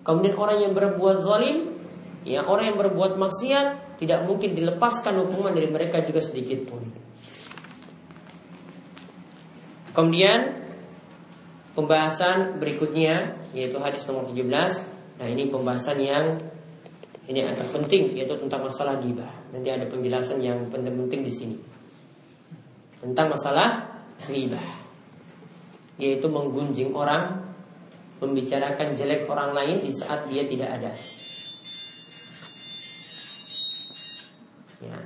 [0.00, 1.76] Kemudian orang yang berbuat zalim,
[2.24, 6.80] ya orang yang berbuat maksiat tidak mungkin dilepaskan hukuman dari mereka juga sedikit pun.
[9.90, 10.56] Kemudian
[11.74, 14.46] pembahasan berikutnya yaitu hadis nomor 17.
[15.20, 16.40] Nah, ini pembahasan yang
[17.28, 19.28] ini agak penting yaitu tentang masalah ghibah.
[19.52, 21.56] Nanti ada penjelasan yang penting-penting di sini.
[23.00, 23.96] Tentang masalah
[24.28, 24.80] ghibah
[26.00, 27.44] yaitu menggunjing orang,
[28.24, 30.92] membicarakan jelek orang lain di saat dia tidak ada.
[34.80, 34.96] Ya,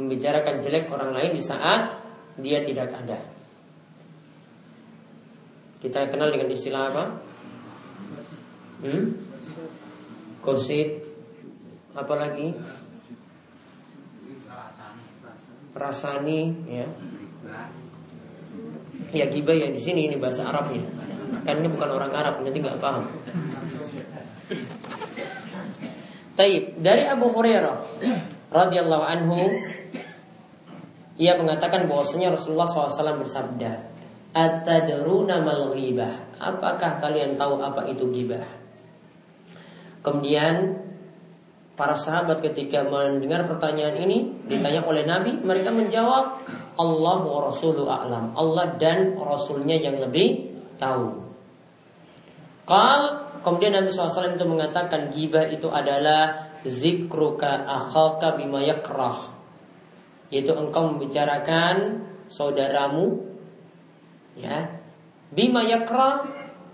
[0.00, 2.00] membicarakan jelek orang lain di saat
[2.40, 3.20] dia tidak ada.
[5.78, 7.04] Kita kenal dengan istilah apa?
[8.82, 9.04] Hmm?
[10.40, 11.04] Gosip.
[11.92, 12.56] Apalagi?
[15.76, 16.88] Rasani, ya.
[19.08, 20.84] Ya gibah ya di sini ini bahasa Arabnya.
[21.44, 23.08] Kan ini bukan orang Arab, nanti nggak paham.
[26.38, 27.76] Taib dari Abu Hurairah
[28.52, 29.42] radhiyallahu anhu
[31.18, 33.72] ia mengatakan bahwasanya Rasulullah SAW bersabda,
[34.32, 38.46] "Atadruna mal ghibah?" Apakah kalian tahu apa itu ghibah?
[40.06, 40.78] Kemudian
[41.74, 46.46] para sahabat ketika mendengar pertanyaan ini ditanya oleh Nabi, mereka menjawab,
[46.78, 48.38] Allah wa Rasulu a'lam.
[48.38, 51.26] Allah dan Rasulnya yang lebih tahu.
[52.62, 53.00] Kal
[53.42, 59.34] kemudian Nabi SAW itu mengatakan gibah itu adalah zikruka akhaka bima yakrah.
[60.30, 63.26] Yaitu engkau membicarakan saudaramu
[64.38, 64.70] ya
[65.34, 66.28] bima yakrah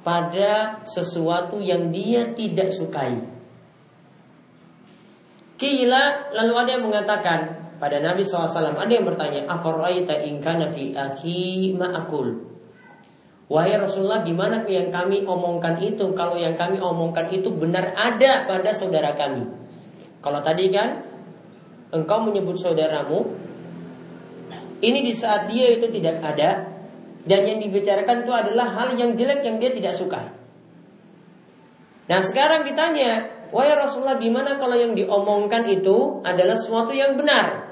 [0.05, 3.25] pada sesuatu yang dia tidak sukai.
[5.57, 11.75] Kila lalu ada yang mengatakan pada Nabi SAW ada yang bertanya, Afara'ita inkana fi aki
[11.75, 12.55] ma'akul.
[13.45, 16.17] Wahai Rasulullah, gimana yang kami omongkan itu?
[16.17, 19.45] Kalau yang kami omongkan itu benar ada pada saudara kami.
[20.25, 21.05] Kalau tadi kan,
[21.93, 23.29] engkau menyebut saudaramu,
[24.81, 26.73] ini di saat dia itu tidak ada,
[27.25, 30.33] dan yang dibicarakan itu adalah hal yang jelek yang dia tidak suka.
[32.09, 37.65] Nah sekarang ditanya, wahai Rasulullah gimana kalau yang diomongkan itu adalah sesuatu yang benar?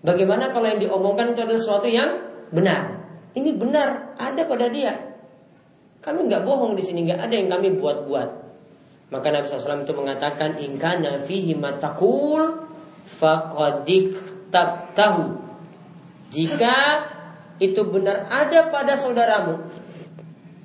[0.00, 2.10] Bagaimana kalau yang diomongkan itu adalah sesuatu yang
[2.54, 3.00] benar?
[3.36, 4.96] Ini benar, ada pada dia.
[6.00, 8.28] Kami nggak bohong di sini, nggak ada yang kami buat-buat.
[9.10, 12.70] Maka Nabi SAW itu mengatakan, Inkana fihi matakul
[13.04, 14.16] fakodik
[14.94, 15.36] tahu.
[16.30, 16.76] Jika
[17.58, 19.60] itu benar ada pada saudaramu,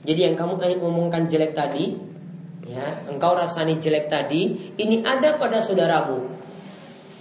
[0.05, 1.97] jadi yang kamu omongkan jelek tadi,
[2.65, 6.33] ya, engkau rasani jelek tadi, ini ada pada saudaramu.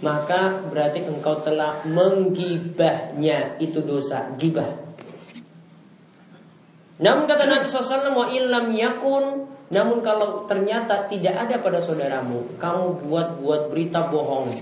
[0.04, 4.68] maka berarti engkau telah menggibahnya itu dosa gibah.
[7.00, 13.00] Namun kata Nabi SAW wa illam yakun namun kalau ternyata tidak ada pada saudaramu kamu
[13.00, 14.60] buat-buat berita bohong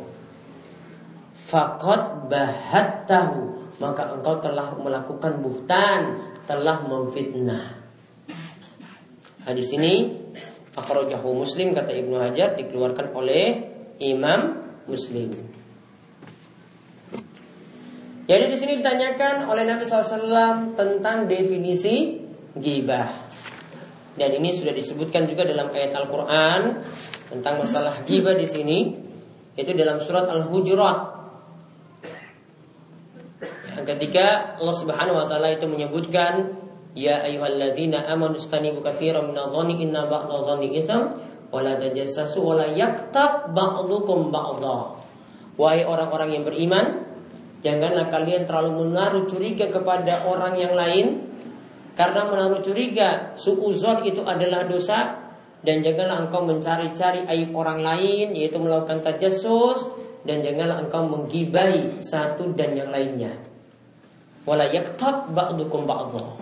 [1.34, 7.82] fakot bahat tahu maka engkau telah melakukan buhtan telah memfitnah.
[9.42, 10.21] Hadis ini
[10.76, 13.44] akhrajahu Muslim kata Ibnu Hajar dikeluarkan oleh
[14.00, 15.30] Imam Muslim.
[18.22, 22.22] Jadi di sini ditanyakan oleh Nabi SAW tentang definisi
[22.56, 23.28] gibah.
[24.12, 26.60] Dan ini sudah disebutkan juga dalam ayat Al-Quran
[27.32, 28.78] tentang masalah gibah di sini.
[29.52, 31.20] Itu dalam surat Al-Hujurat.
[33.82, 36.56] Ketika Allah Subhanahu wa taala itu menyebutkan
[36.92, 41.16] Ya ayyuhalladzina amanu istanibu katsiran minadh-dhanni inna ba'dadh-dhanni itsam
[41.48, 44.28] wala tajassasu wala yaktab ba'dukum.
[45.56, 47.04] Wahai orang-orang yang beriman,
[47.64, 51.32] janganlah kalian terlalu menaruh curiga kepada orang yang lain
[51.92, 55.22] karena menaruh curiga suuzon itu adalah dosa
[55.62, 59.86] dan janganlah engkau mencari-cari aib orang lain yaitu melakukan tajassus
[60.28, 63.32] dan janganlah engkau menggibahi satu dan yang lainnya.
[64.42, 66.41] Wala yaktab ba'dukum ba'dha.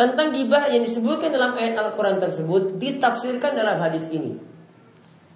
[0.00, 4.32] Tentang gibah yang disebutkan dalam ayat Al-Quran tersebut ditafsirkan dalam hadis ini.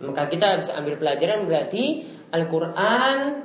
[0.00, 2.00] Maka kita bisa ambil pelajaran berarti
[2.32, 3.44] Al-Quran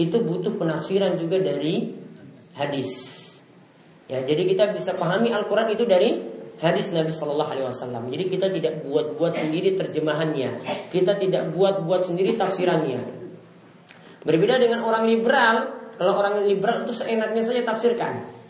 [0.00, 1.92] itu butuh penafsiran juga dari
[2.56, 3.20] hadis.
[4.08, 6.16] Ya, jadi kita bisa pahami Al-Quran itu dari
[6.56, 8.08] hadis Nabi Shallallahu Alaihi Wasallam.
[8.08, 13.12] Jadi kita tidak buat-buat sendiri terjemahannya, kita tidak buat-buat sendiri tafsirannya.
[14.24, 15.68] Berbeda dengan orang liberal,
[16.00, 18.43] kalau orang liberal itu seenaknya saja tafsirkan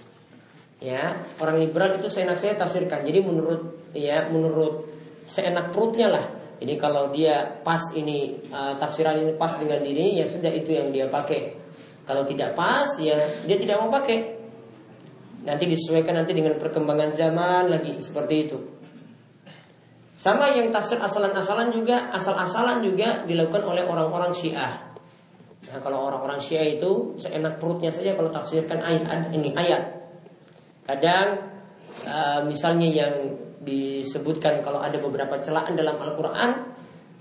[0.85, 3.01] ya orang liberal itu seenak saya tafsirkan.
[3.09, 4.85] Jadi menurut ya menurut
[5.25, 6.25] seenak perutnya lah.
[6.61, 10.93] Jadi kalau dia pas ini uh, tafsiran ini pas dengan diri ya sudah itu yang
[10.93, 11.57] dia pakai.
[12.05, 13.17] Kalau tidak pas ya
[13.49, 14.37] dia tidak mau pakai.
[15.45, 18.59] Nanti disesuaikan nanti dengan perkembangan zaman lagi seperti itu.
[20.15, 24.95] Sama yang tafsir asalan-asalan juga asal-asalan juga dilakukan oleh orang-orang Syiah.
[25.69, 30.04] Nah, kalau orang-orang Syiah itu seenak perutnya saja kalau tafsirkan ayat ini ayat
[30.85, 31.29] Kadang
[32.05, 33.15] uh, misalnya yang
[33.65, 36.51] disebutkan kalau ada beberapa celaan dalam Al-Quran,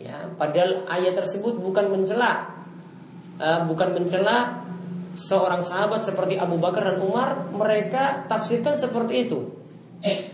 [0.04, 2.52] ya, padahal ayat tersebut bukan mencela,
[3.39, 4.67] uh, bukan mencela
[5.15, 9.39] seorang sahabat seperti Abu Bakar dan Umar, mereka tafsirkan seperti itu.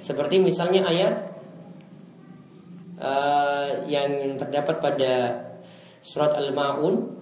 [0.02, 1.14] Seperti misalnya ayat
[2.98, 5.14] uh, yang terdapat pada
[6.02, 7.22] surat Al-Maun,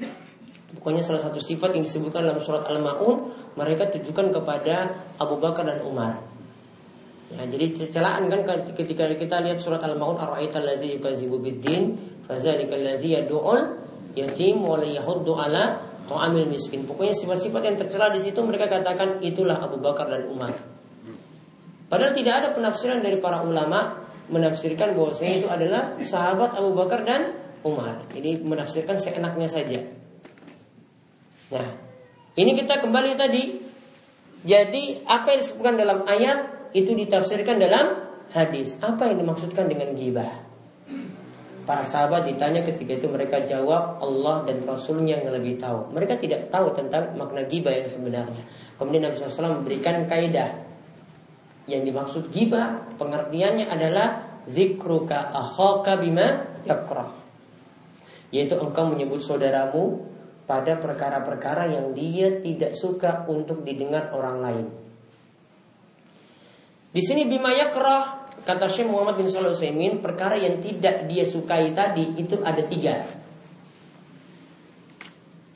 [0.79, 5.81] pokoknya salah satu sifat yang disebutkan dalam surat Al-Maun mereka tujukan kepada Abu Bakar dan
[5.81, 6.21] Umar.
[7.27, 13.19] Ya, jadi celaan kan ketika kita lihat surat Al-Maun ara'aital ladzi yukadzibu biddin fadzalikal ladzi
[13.19, 13.83] yad'ul
[14.15, 16.87] yatim wa la yahuddu ala ta'amil miskin.
[16.87, 20.55] Pokoknya sifat-sifat yang tercela di situ mereka katakan itulah Abu Bakar dan Umar.
[21.91, 27.35] Padahal tidak ada penafsiran dari para ulama menafsirkan bahwasanya itu adalah sahabat Abu Bakar dan
[27.63, 28.07] Umar.
[28.15, 29.79] Ini menafsirkan seenaknya saja.
[31.51, 31.86] Nah,
[32.37, 33.43] ini kita kembali tadi.
[34.45, 38.77] Jadi apa yang disebutkan dalam ayat itu ditafsirkan dalam hadis.
[38.77, 40.45] Apa yang dimaksudkan dengan gibah?
[41.67, 45.91] Para sahabat ditanya ketika itu mereka jawab Allah dan Rasulnya yang lebih tahu.
[45.91, 48.39] Mereka tidak tahu tentang makna gibah yang sebenarnya.
[48.79, 50.63] Kemudian Nabi SAW memberikan kaidah
[51.67, 57.11] yang dimaksud gibah pengertiannya adalah zikruka akhaka bima yakrah.
[58.31, 60.07] Yaitu engkau menyebut saudaramu
[60.47, 64.67] pada perkara-perkara yang dia tidak suka untuk didengar orang lain.
[66.87, 71.75] Di sini bima yakrah kata Syekh Muhammad bin Shalih Utsaimin perkara yang tidak dia sukai
[71.75, 73.03] tadi itu ada tiga.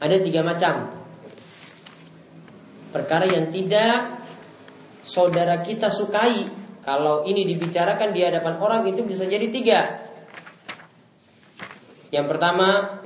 [0.04, 0.91] Ada tiga macam.
[2.91, 4.20] Perkara yang tidak
[5.07, 6.51] saudara kita sukai
[6.84, 9.80] kalau ini dibicarakan di hadapan orang itu bisa jadi tiga.
[12.11, 12.99] Yang pertama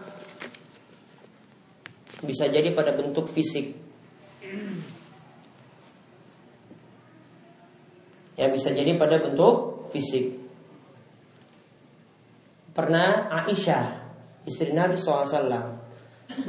[2.25, 3.77] bisa jadi pada bentuk fisik.
[8.35, 10.35] Ya bisa jadi pada bentuk fisik.
[12.75, 14.03] Pernah Aisyah,
[14.43, 15.79] istri Nabi SAW,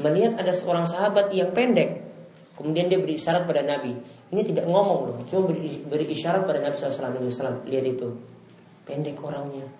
[0.02, 2.02] melihat ada seorang sahabat yang pendek.
[2.58, 3.94] Kemudian dia beri isyarat pada Nabi.
[4.34, 7.62] Ini tidak ngomong loh, cuma beri, beri isyarat pada Nabi SAW.
[7.70, 8.08] Lihat itu,
[8.82, 9.70] pendek orangnya.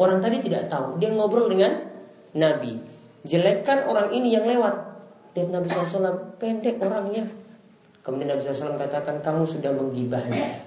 [0.00, 1.84] Orang tadi tidak tahu, dia ngobrol dengan
[2.32, 2.80] Nabi.
[3.28, 4.89] Jelekkan orang ini yang lewat.
[5.38, 7.24] Lihat Nabi SAW pendek orangnya.
[8.02, 10.66] Kemudian Nabi SAW katakan kamu sudah menggibahnya.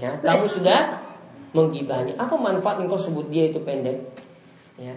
[0.00, 1.04] Ya, kamu sudah
[1.52, 2.16] menggibahnya.
[2.16, 4.00] Apa manfaat engkau sebut dia itu pendek?
[4.80, 4.96] Ya.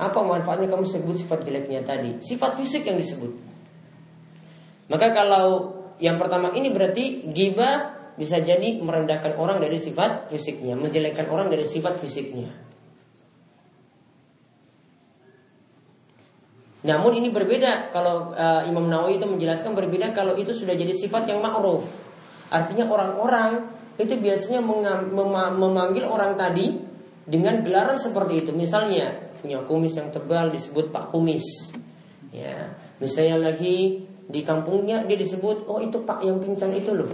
[0.00, 2.16] Apa manfaatnya kamu sebut sifat jeleknya tadi?
[2.24, 3.28] Sifat fisik yang disebut.
[4.88, 11.28] Maka kalau yang pertama ini berarti gibah bisa jadi merendahkan orang dari sifat fisiknya, menjelekkan
[11.28, 12.71] orang dari sifat fisiknya.
[16.82, 21.30] Namun ini berbeda kalau uh, Imam Nawawi itu menjelaskan berbeda kalau itu sudah jadi sifat
[21.30, 21.86] yang ma'ruf.
[22.50, 24.58] Artinya orang-orang itu biasanya
[25.54, 26.82] memanggil orang tadi
[27.22, 28.50] dengan gelaran seperti itu.
[28.50, 31.70] Misalnya punya kumis yang tebal disebut Pak Kumis.
[32.34, 37.10] Ya, misalnya lagi di kampungnya dia disebut oh itu Pak yang pincang itu loh.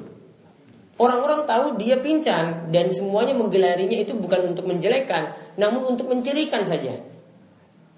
[0.98, 6.98] Orang-orang tahu dia pincang dan semuanya menggelarinya itu bukan untuk menjelekkan, namun untuk mencirikan saja.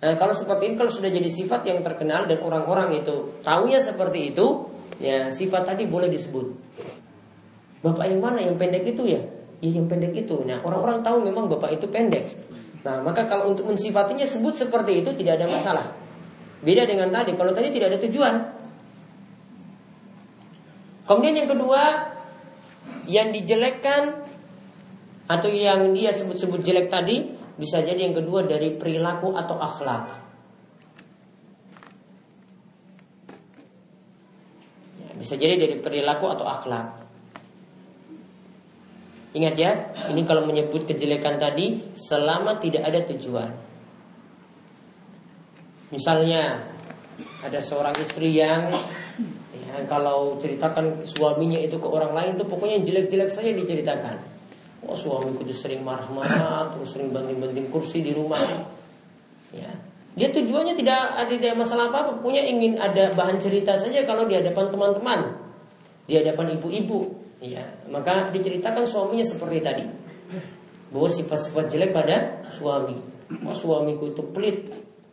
[0.01, 4.33] Nah, kalau seperti ini kalau sudah jadi sifat yang terkenal dan orang-orang itu tahunya seperti
[4.33, 6.47] itu, ya sifat tadi boleh disebut.
[7.85, 9.21] Bapak yang mana yang pendek itu ya?
[9.61, 10.41] Ya yang pendek itu.
[10.49, 12.25] Nah, orang-orang tahu memang bapak itu pendek.
[12.81, 15.87] Nah, maka kalau untuk mensifatinya sebut seperti itu tidak ada masalah.
[16.65, 18.35] Beda dengan tadi, kalau tadi tidak ada tujuan.
[21.05, 21.83] Kemudian yang kedua,
[23.05, 24.25] yang dijelekkan
[25.29, 30.17] atau yang dia sebut-sebut jelek tadi bisa jadi yang kedua dari perilaku atau akhlak.
[34.97, 37.05] Ya, bisa jadi dari perilaku atau akhlak.
[39.37, 43.53] Ingat ya, ini kalau menyebut kejelekan tadi selama tidak ada tujuan.
[45.93, 46.65] Misalnya
[47.45, 48.73] ada seorang istri yang
[49.53, 54.30] ya, kalau ceritakan suaminya itu ke orang lain tuh pokoknya jelek-jelek saja diceritakan.
[54.87, 58.41] Oh suamiku itu sering marah-marah Terus sering banting-banting kursi di rumah
[59.53, 59.71] Ya
[60.19, 64.67] dia tujuannya tidak ada masalah apa-apa, punya ingin ada bahan cerita saja kalau di hadapan
[64.67, 65.39] teman-teman,
[66.11, 67.63] di hadapan ibu-ibu, ya.
[67.87, 69.85] Maka diceritakan suaminya seperti tadi,
[70.91, 72.99] bahwa sifat-sifat jelek pada suami.
[73.47, 74.67] Oh, suamiku itu pelit,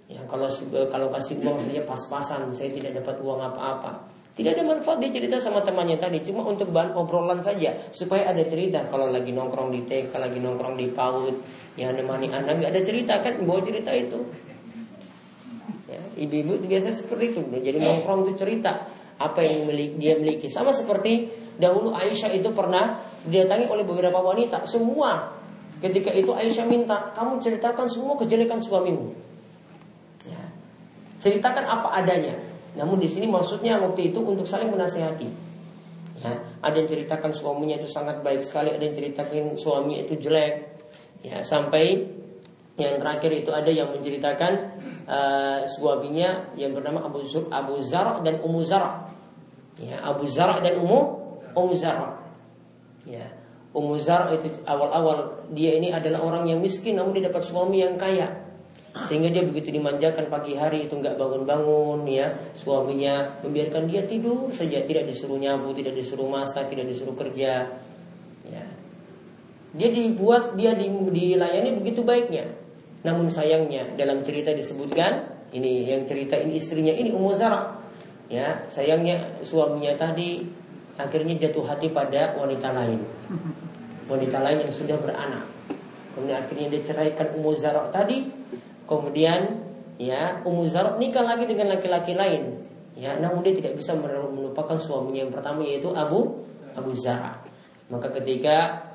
[0.09, 0.26] ya.
[0.26, 0.49] Kalau
[0.89, 4.06] kalau kasih uang saja pas-pasan, saya tidak dapat uang apa-apa.
[4.38, 8.45] Tidak ada manfaat dia cerita sama temannya tadi, cuma untuk bahan obrolan saja supaya ada
[8.45, 8.85] cerita.
[8.85, 11.35] Kalau lagi nongkrong di TK, lagi nongkrong di PAUD,
[11.73, 14.21] ya nemani anak nggak ada cerita kan, bawa cerita itu.
[15.89, 18.85] Ya, ibu-ibu biasa seperti itu, jadi nongkrong itu cerita
[19.17, 20.45] apa yang dia miliki.
[20.53, 25.33] Sama seperti dahulu Aisyah itu pernah didatangi oleh beberapa wanita, semua
[25.81, 29.17] ketika itu Aisyah minta kamu ceritakan semua kejelekan suamimu.
[30.29, 30.45] Ya.
[31.17, 32.38] Ceritakan apa adanya.
[32.78, 35.49] Namun di sini maksudnya waktu itu untuk saling menasehati.
[36.17, 40.78] Ya, ada yang ceritakan suaminya itu sangat baik sekali, ada yang ceritakan suami itu jelek.
[41.25, 42.05] Ya, sampai
[42.78, 44.53] yang terakhir itu ada yang menceritakan
[45.09, 49.13] uh, suaminya yang bernama Abu Zur, Abu Zar dan Ummu Zar.
[49.78, 50.99] Ya, Abu Zar dan Ummu
[51.57, 52.21] Ummu Zar.
[53.05, 53.25] Ya.
[53.78, 57.93] Ummu Zar itu awal-awal dia ini adalah orang yang miskin namun dia dapat suami yang
[57.93, 58.46] kaya
[59.05, 62.33] sehingga dia begitu dimanjakan pagi hari itu nggak bangun-bangun ya.
[62.57, 67.69] Suaminya membiarkan dia tidur saja tidak disuruh nyabu tidak disuruh masak tidak disuruh kerja
[68.47, 68.65] ya.
[69.77, 72.49] Dia dibuat dia dilayani begitu baiknya.
[73.05, 77.77] Namun sayangnya dalam cerita disebutkan ini yang cerita ini istrinya ini Ummu Zara
[78.27, 80.43] ya sayangnya suaminya tadi
[80.97, 82.99] akhirnya jatuh hati pada wanita lain.
[84.07, 85.43] Wanita lain yang sudah beranak.
[86.15, 88.36] Kemudian akhirnya dia ceraikan Ummu Zara tadi
[88.88, 89.67] Kemudian
[89.99, 92.63] ya Ummu Zarab nikah lagi dengan laki-laki lain.
[92.97, 96.41] Ya, namun dia tidak bisa melupakan suaminya yang pertama yaitu Abu
[96.73, 97.38] Abu Zara.
[97.93, 98.89] Maka ketika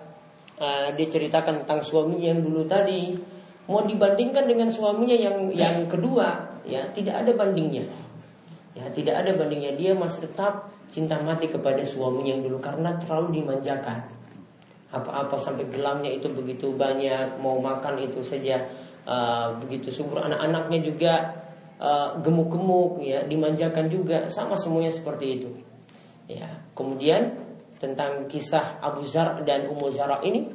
[0.58, 3.14] uh, dia ceritakan tentang suaminya yang dulu tadi,
[3.70, 7.86] mau dibandingkan dengan suaminya yang yang kedua, ya tidak ada bandingnya.
[8.74, 9.78] Ya, tidak ada bandingnya.
[9.78, 14.02] Dia masih tetap cinta mati kepada suaminya yang dulu karena terlalu dimanjakan.
[14.92, 18.60] Apa-apa sampai gelangnya itu begitu banyak, mau makan itu saja
[19.06, 19.90] uh, begitu.
[19.90, 21.12] Subur anak-anaknya juga
[21.78, 24.26] uh, gemuk-gemuk ya dimanjakan juga.
[24.28, 25.50] Sama semuanya seperti itu.
[26.30, 27.34] Ya kemudian
[27.82, 30.46] tentang kisah Abu Zar dan Ummu Zara ini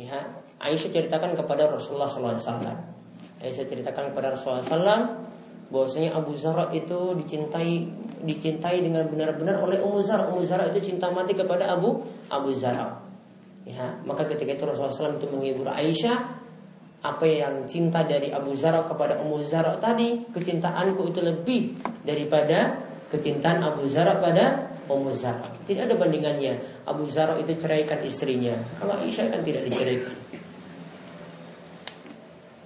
[0.00, 0.16] ya
[0.60, 2.40] Aisyah ceritakan kepada Rasulullah SAW
[3.40, 5.04] Aisyah ceritakan kepada Rasulullah SAW
[5.70, 7.84] bahwasanya Abu Zara itu dicintai
[8.24, 10.28] dicintai dengan benar-benar oleh Ummu Zara.
[10.28, 13.00] Ummu Zara itu cinta mati kepada Abu Abu Zara.
[13.64, 16.18] Ya maka ketika itu Rasulullah SAW itu menghibur Aisyah
[17.00, 21.62] apa yang cinta dari Abu Zara kepada Ummu Zara tadi, kecintaanku itu lebih
[22.04, 22.76] daripada
[23.08, 25.48] kecintaan Abu Zara pada Ummu Zara.
[25.64, 26.84] Tidak ada bandingannya.
[26.84, 28.52] Abu Zara itu ceraikan istrinya.
[28.76, 30.12] Kalau Aisyah kan tidak diceraikan.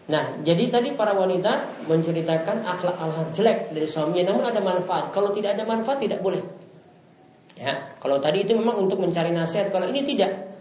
[0.04, 5.14] Nah, jadi tadi para wanita menceritakan akhlak akhlak jelek dari suaminya, namun ada manfaat.
[5.14, 6.44] Kalau tidak ada manfaat tidak boleh.
[7.54, 10.53] Ya, kalau tadi itu memang untuk mencari nasihat, kalau ini tidak.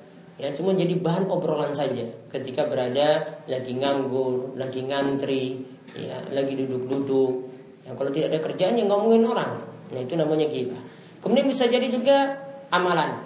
[0.44, 5.64] Ya, cuma jadi bahan obrolan saja ketika berada lagi nganggur, lagi ngantri,
[5.96, 7.48] ya, lagi duduk-duduk.
[7.88, 9.64] Ya, kalau tidak ada kerjaan ya ngomongin orang.
[9.96, 10.84] Nah, itu namanya gibah.
[11.24, 12.36] Kemudian bisa jadi juga
[12.76, 13.24] amalan.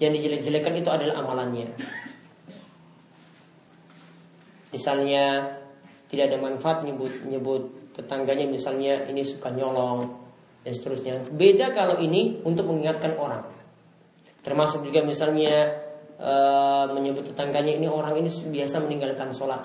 [0.00, 1.68] Yang dijelek-jelekan itu adalah amalannya.
[4.72, 5.52] Misalnya
[6.08, 10.16] tidak ada manfaat nyebut nyebut tetangganya misalnya ini suka nyolong
[10.64, 11.28] dan seterusnya.
[11.28, 13.55] Beda kalau ini untuk mengingatkan orang.
[14.46, 15.74] Termasuk juga misalnya
[16.14, 16.34] e,
[16.94, 19.58] menyebut tetangganya ini orang ini biasa meninggalkan sholat.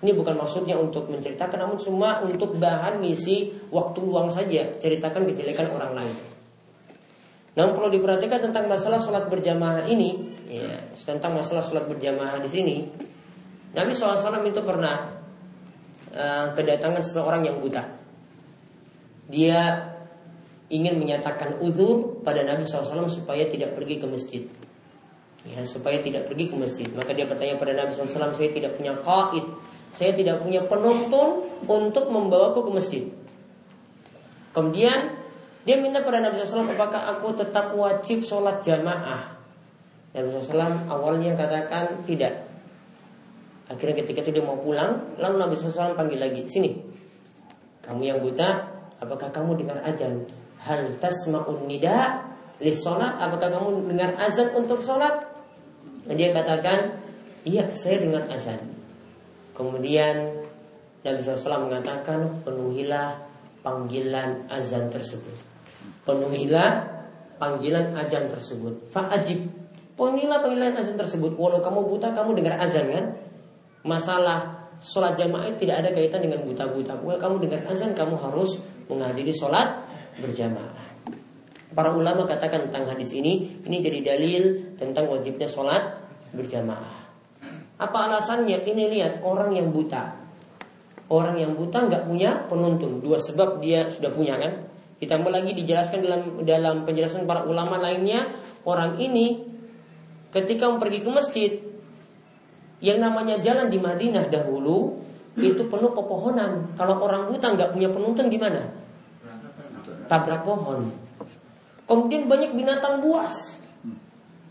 [0.00, 5.68] Ini bukan maksudnya untuk menceritakan, namun cuma untuk bahan ngisi waktu luang saja, ceritakan kejelekan
[5.76, 6.16] orang lain.
[7.52, 10.16] Namun perlu diperhatikan tentang masalah sholat berjamaah ini,
[10.48, 12.76] ya, tentang masalah sholat berjamaah di sini.
[13.76, 15.20] Nabi SAW itu pernah
[16.16, 17.84] uh, kedatangan seseorang yang buta.
[19.28, 19.89] Dia
[20.70, 24.42] ingin menyatakan uzur pada Nabi SAW supaya tidak pergi ke masjid.
[25.42, 26.88] Ya, supaya tidak pergi ke masjid.
[26.94, 29.44] Maka dia bertanya pada Nabi SAW, saya tidak punya qaid,
[29.90, 33.02] saya tidak punya penonton untuk membawaku ke masjid.
[34.54, 35.16] Kemudian
[35.64, 39.36] dia minta pada Nabi SAW apakah aku tetap wajib sholat jamaah.
[40.12, 42.46] Nabi SAW awalnya katakan tidak.
[43.70, 46.74] Akhirnya ketika itu dia mau pulang, lalu Nabi SAW panggil lagi, sini.
[47.86, 48.66] Kamu yang buta,
[48.98, 50.26] apakah kamu dengar azan?
[50.60, 52.24] Hal tasma'un nida
[52.60, 53.16] li sholat?
[53.16, 55.24] Apakah kamu dengar azan untuk sholat?
[56.04, 57.00] Dan dia katakan,
[57.48, 58.60] iya saya dengar azan.
[59.56, 60.44] Kemudian
[61.00, 63.20] Nabi SAW mengatakan, penuhilah
[63.64, 65.50] panggilan azan tersebut
[66.04, 66.70] penuhilah
[67.36, 68.90] panggilan azan tersebut.
[68.92, 69.40] Fa'ajib.
[69.96, 71.36] Penuhilah panggilan azan tersebut.
[71.36, 73.04] Walau kamu buta, kamu dengar azan kan?
[73.84, 77.00] Masalah sholat jamaah tidak ada kaitan dengan buta-buta.
[77.04, 79.84] Walau kamu dengar azan, kamu harus menghadiri sholat
[80.18, 80.90] berjamaah.
[81.70, 86.02] Para ulama katakan tentang hadis ini, ini jadi dalil tentang wajibnya sholat
[86.34, 86.98] berjamaah.
[87.78, 88.66] Apa alasannya?
[88.66, 90.18] Ini lihat orang yang buta.
[91.06, 92.98] Orang yang buta nggak punya penuntun.
[92.98, 94.66] Dua sebab dia sudah punya kan?
[94.98, 98.28] Ditambah lagi dijelaskan dalam dalam penjelasan para ulama lainnya,
[98.66, 99.46] orang ini
[100.34, 101.50] ketika pergi ke masjid
[102.84, 105.00] yang namanya jalan di Madinah dahulu
[105.38, 106.76] itu penuh pepohonan.
[106.76, 108.89] Kalau orang buta nggak punya penuntun gimana?
[110.10, 110.90] Tabrak pohon.
[111.86, 113.62] Kemudian banyak binatang buas.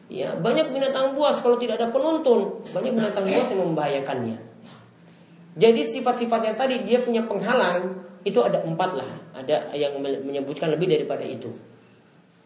[0.07, 4.37] Ya, banyak binatang buas kalau tidak ada penuntun, banyak binatang buas yang membahayakannya.
[5.59, 9.09] Jadi sifat-sifatnya tadi dia punya penghalang itu ada empat lah.
[9.35, 11.51] Ada yang menyebutkan lebih daripada itu.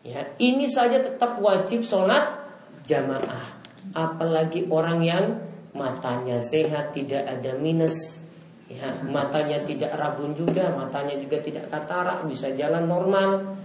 [0.03, 2.43] Ya, ini saja tetap wajib sholat
[2.83, 3.63] jamaah.
[3.95, 5.25] Apalagi orang yang
[5.71, 8.22] matanya sehat, tidak ada minus,
[8.71, 13.57] ya, matanya tidak rabun juga, matanya juga tidak katarak, bisa jalan normal,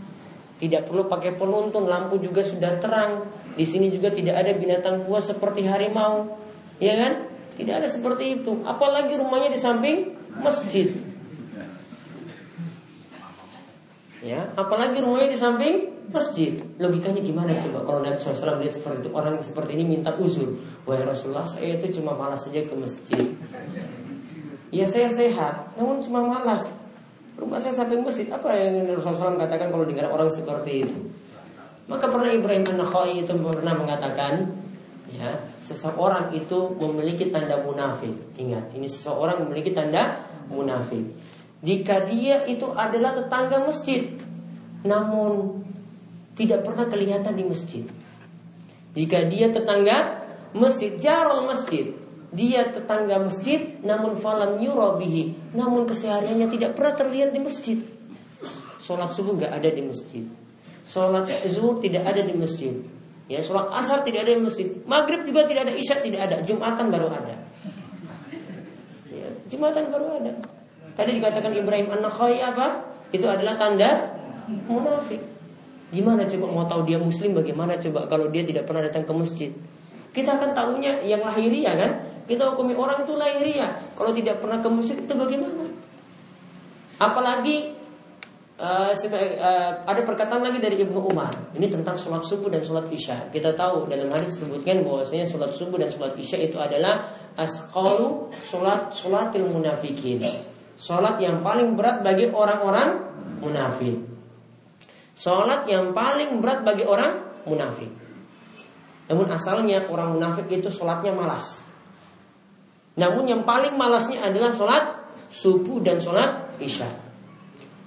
[0.59, 3.31] tidak perlu pakai penuntun, lampu juga sudah terang.
[3.55, 6.39] Di sini juga tidak ada binatang buas seperti harimau,
[6.83, 7.13] ya kan?
[7.59, 8.63] Tidak ada seperti itu.
[8.63, 10.95] Apalagi rumahnya di samping masjid.
[14.23, 15.75] Ya, apalagi rumahnya di samping
[16.11, 16.59] masjid.
[16.79, 20.59] Logikanya gimana coba kalau Nabi SAW lihat seperti itu orang seperti ini minta uzur.
[20.87, 23.27] Wahai Rasulullah, saya itu cuma malas saja ke masjid.
[24.69, 26.69] Ya saya sehat, namun cuma malas.
[27.39, 28.29] Rumah saya samping masjid.
[28.29, 30.99] Apa yang Rasulullah SAW katakan kalau dengar orang seperti itu?
[31.89, 34.45] Maka pernah Ibrahim An-Nakhai itu pernah mengatakan,
[35.09, 38.13] ya seseorang itu memiliki tanda munafik.
[38.37, 41.05] Ingat, ini seseorang memiliki tanda munafik
[41.59, 44.15] jika dia itu adalah tetangga masjid
[44.87, 45.67] namun
[46.39, 47.85] tidak pernah kelihatan di masjid.
[48.95, 50.23] Jika dia tetangga
[50.55, 51.91] masjid, jarol masjid,
[52.29, 57.79] dia tetangga masjid namun falam yurabihi, namun kesehariannya tidak pernah terlihat di masjid.
[58.85, 60.25] Sholat subuh nggak ada di masjid.
[60.89, 62.73] Sholat zuhur tidak ada di masjid.
[63.29, 64.73] Ya, sholat asar tidak ada di masjid.
[64.89, 66.37] Maghrib juga tidak ada, isya tidak ada.
[66.41, 67.37] Jumatan baru ada.
[69.13, 70.33] Ya, Jumatan baru ada.
[70.97, 72.89] Tadi dikatakan Ibrahim An-Nakhai apa?
[73.13, 74.17] Itu adalah tanda
[74.49, 75.21] munafik.
[75.93, 79.51] Gimana coba mau tahu dia muslim bagaimana coba kalau dia tidak pernah datang ke masjid?
[80.13, 81.93] Kita akan tahunya yang lahiriah kan?
[82.29, 83.81] Kita hukumi orang itu lahiriah.
[83.97, 85.65] Kalau tidak pernah ke masjid itu bagaimana?
[87.01, 87.73] Apalagi
[88.61, 88.93] uh,
[89.87, 91.33] ada perkataan lagi dari Ibnu Umar.
[91.57, 93.33] Ini tentang sholat subuh dan sholat isya.
[93.33, 98.93] Kita tahu dalam hadis disebutkan bahwasanya sholat subuh dan sholat isya itu adalah asqalu sholat
[98.93, 100.27] sholatil munafikin.
[100.79, 103.09] Sholat yang paling berat bagi orang-orang
[103.41, 103.99] munafik.
[105.17, 107.91] Sholat yang paling berat bagi orang munafik.
[109.09, 111.68] Namun asalnya orang munafik itu sholatnya malas.
[112.99, 114.85] Namun yang paling malasnya adalah sholat
[115.31, 116.91] subuh dan sholat isya.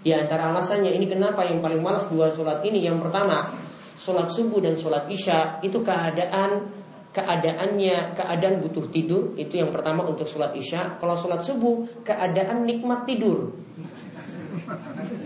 [0.02, 3.54] Di antara alasannya ini kenapa yang paling malas dua sholat ini Yang pertama
[4.02, 6.74] sholat subuh dan sholat isya itu keadaan
[7.14, 10.98] keadaannya keadaan butuh tidur itu yang pertama untuk sholat isya.
[10.98, 13.52] Kalau sholat subuh keadaan nikmat tidur.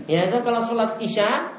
[0.10, 1.54] Ya kan kalau sholat isya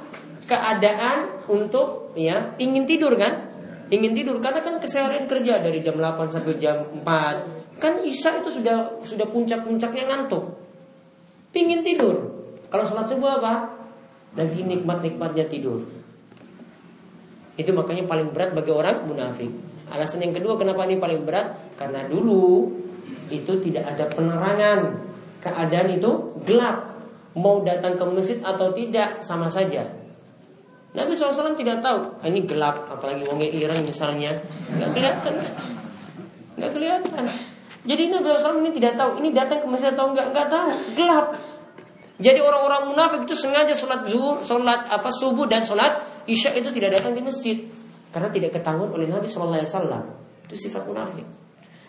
[0.51, 3.55] keadaan untuk ya ingin tidur kan?
[3.87, 8.61] Ingin tidur karena kan keseharian kerja dari jam 8 sampai jam 4 kan isya itu
[8.61, 10.45] sudah sudah puncak-puncaknya ngantuk.
[11.53, 12.37] Pingin tidur.
[12.69, 13.73] Kalau sholat subuh apa?
[14.37, 15.81] Lagi nikmat-nikmatnya tidur.
[17.57, 19.49] Itu makanya paling berat bagi orang munafik.
[19.89, 21.57] Alasan yang kedua kenapa ini paling berat?
[21.81, 22.69] Karena dulu
[23.33, 25.09] itu tidak ada penerangan.
[25.41, 26.11] Keadaan itu
[26.45, 26.93] gelap.
[27.37, 29.85] Mau datang ke masjid atau tidak sama saja.
[30.97, 34.33] Nabi SAW tidak tahu ah, ini gelap, apalagi wonge ireng misalnya,
[34.73, 35.35] nggak kelihatan,
[36.57, 37.25] nggak kelihatan.
[37.87, 41.27] Jadi Nabi SAW ini tidak tahu ini datang ke masjid atau enggak, nggak tahu, gelap.
[42.17, 46.99] Jadi orang-orang munafik itu sengaja sholat zuhur, sholat apa subuh dan sholat isya itu tidak
[46.99, 47.57] datang di masjid
[48.11, 50.03] karena tidak ketahuan oleh Nabi Wasallam.
[50.49, 51.23] Itu sifat munafik.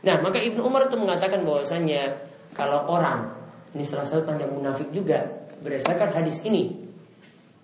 [0.05, 2.13] Nah maka Ibnu Umar itu mengatakan bahwasanya
[2.53, 3.33] kalau orang
[3.73, 5.25] ini salah satu tanda munafik juga
[5.63, 6.86] berdasarkan hadis ini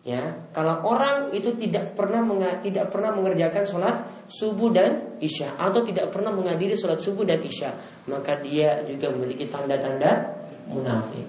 [0.04, 0.20] ya
[0.52, 2.20] kalau orang itu tidak pernah
[2.60, 3.96] tidak pernah mengerjakan sholat
[4.28, 7.72] subuh dan isya atau tidak pernah menghadiri sholat subuh dan isya
[8.12, 11.24] maka dia juga memiliki tanda-tanda munafik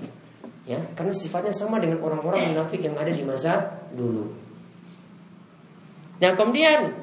[0.66, 4.32] ya karena sifatnya sama dengan orang-orang munafik yang ada di masa dulu.
[6.18, 6.94] Nah kemudian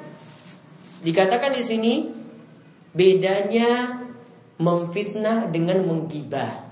[1.05, 1.93] dikatakan di sini
[2.91, 4.01] bedanya
[4.61, 6.69] memfitnah dengan menggibah.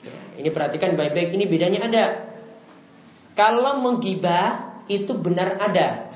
[0.00, 2.04] Ya, ini perhatikan baik-baik ini bedanya ada.
[3.40, 6.12] Kalau menggibah itu benar ada.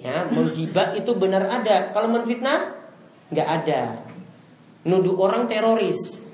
[0.00, 1.92] Ya, menggibah itu benar ada.
[1.92, 2.80] Kalau menfitnah
[3.28, 4.00] nggak ada
[4.88, 6.24] nuduh orang teroris.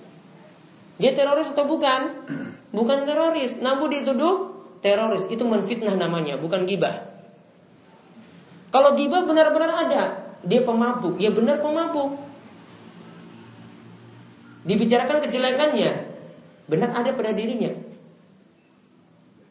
[1.02, 2.30] Dia teroris atau bukan?
[2.70, 5.26] Bukan teroris, namun dituduh teroris.
[5.26, 7.10] Itu menfitnah namanya, bukan gibah.
[8.70, 10.02] Kalau gibah benar-benar ada,
[10.46, 12.22] dia pemabuk, ya benar pemabuk.
[14.62, 16.15] Dibicarakan kejelekannya,
[16.66, 17.72] benar ada pada dirinya.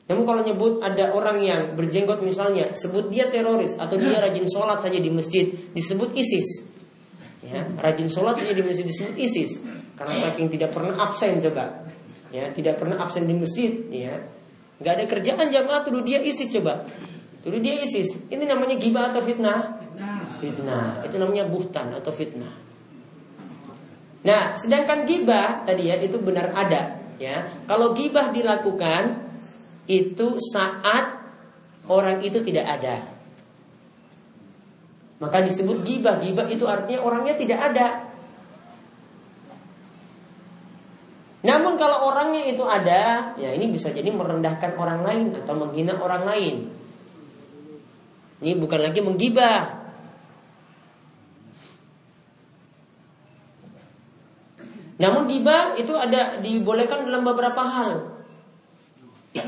[0.05, 4.77] Namun kalau nyebut ada orang yang berjenggot misalnya, sebut dia teroris atau dia rajin sholat
[4.77, 6.61] saja di masjid, disebut ISIS.
[7.41, 9.57] Ya rajin sholat saja di masjid disebut ISIS.
[9.97, 11.89] Karena saking tidak pernah absen coba.
[12.29, 14.21] Ya tidak pernah absen di masjid ya.
[14.77, 16.85] Nggak ada kerjaan jamaah tuduh dia ISIS coba.
[17.41, 18.29] Tuduh dia ISIS.
[18.29, 19.81] Ini namanya gibah atau fitnah?
[20.37, 21.01] Fitnah.
[21.01, 22.53] Itu namanya buhtan atau fitnah.
[24.25, 29.29] Nah sedangkan gibah tadi ya itu benar ada ya kalau gibah dilakukan
[29.85, 31.21] itu saat
[31.85, 33.15] orang itu tidak ada
[35.15, 36.19] maka disebut gibah.
[36.19, 37.87] Gibah itu artinya orangnya tidak ada.
[41.45, 46.25] Namun kalau orangnya itu ada, ya ini bisa jadi merendahkan orang lain atau menghina orang
[46.25, 46.55] lain.
[48.41, 49.74] Ini bukan lagi menggibah.
[54.95, 58.15] Namun gibah itu ada dibolehkan dalam beberapa hal.
[59.35, 59.43] Ya,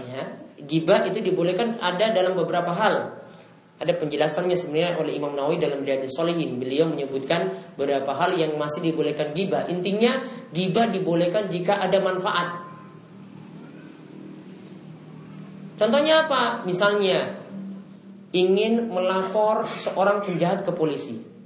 [0.60, 3.24] gibah itu dibolehkan ada dalam beberapa hal.
[3.78, 6.58] Ada penjelasannya sebenarnya oleh Imam Nawawi dalam Riyadhus Shalihin.
[6.58, 9.70] Beliau menyebutkan beberapa hal yang masih dibolehkan gibah.
[9.70, 12.68] Intinya gibah dibolehkan jika ada manfaat.
[15.78, 16.66] Contohnya apa?
[16.66, 17.38] Misalnya
[18.34, 21.37] ingin melapor seorang penjahat ke polisi.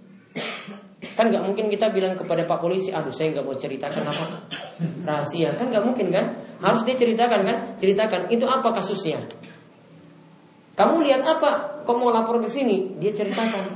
[1.22, 4.26] Kan nggak mungkin kita bilang kepada Pak Polisi, aduh saya nggak mau ceritakan apa
[5.06, 5.54] rahasia.
[5.54, 6.34] Kan nggak mungkin kan?
[6.58, 7.58] Harus dia ceritakan kan?
[7.78, 9.22] Ceritakan itu apa kasusnya?
[10.74, 11.86] Kamu lihat apa?
[11.86, 12.98] Kau mau lapor ke sini?
[12.98, 13.70] Dia ceritakan.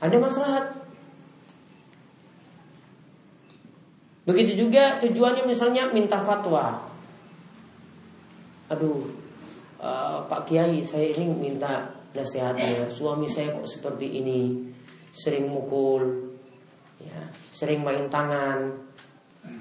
[0.00, 0.64] Ada masalah.
[4.24, 6.88] Begitu juga tujuannya misalnya minta fatwa.
[8.72, 9.12] Aduh,
[9.76, 11.84] uh, Pak Kiai, saya ini minta
[12.16, 12.88] nasihatnya.
[12.88, 14.72] Suami saya kok seperti ini,
[15.14, 16.34] sering mukul,
[16.98, 18.82] ya, sering main tangan.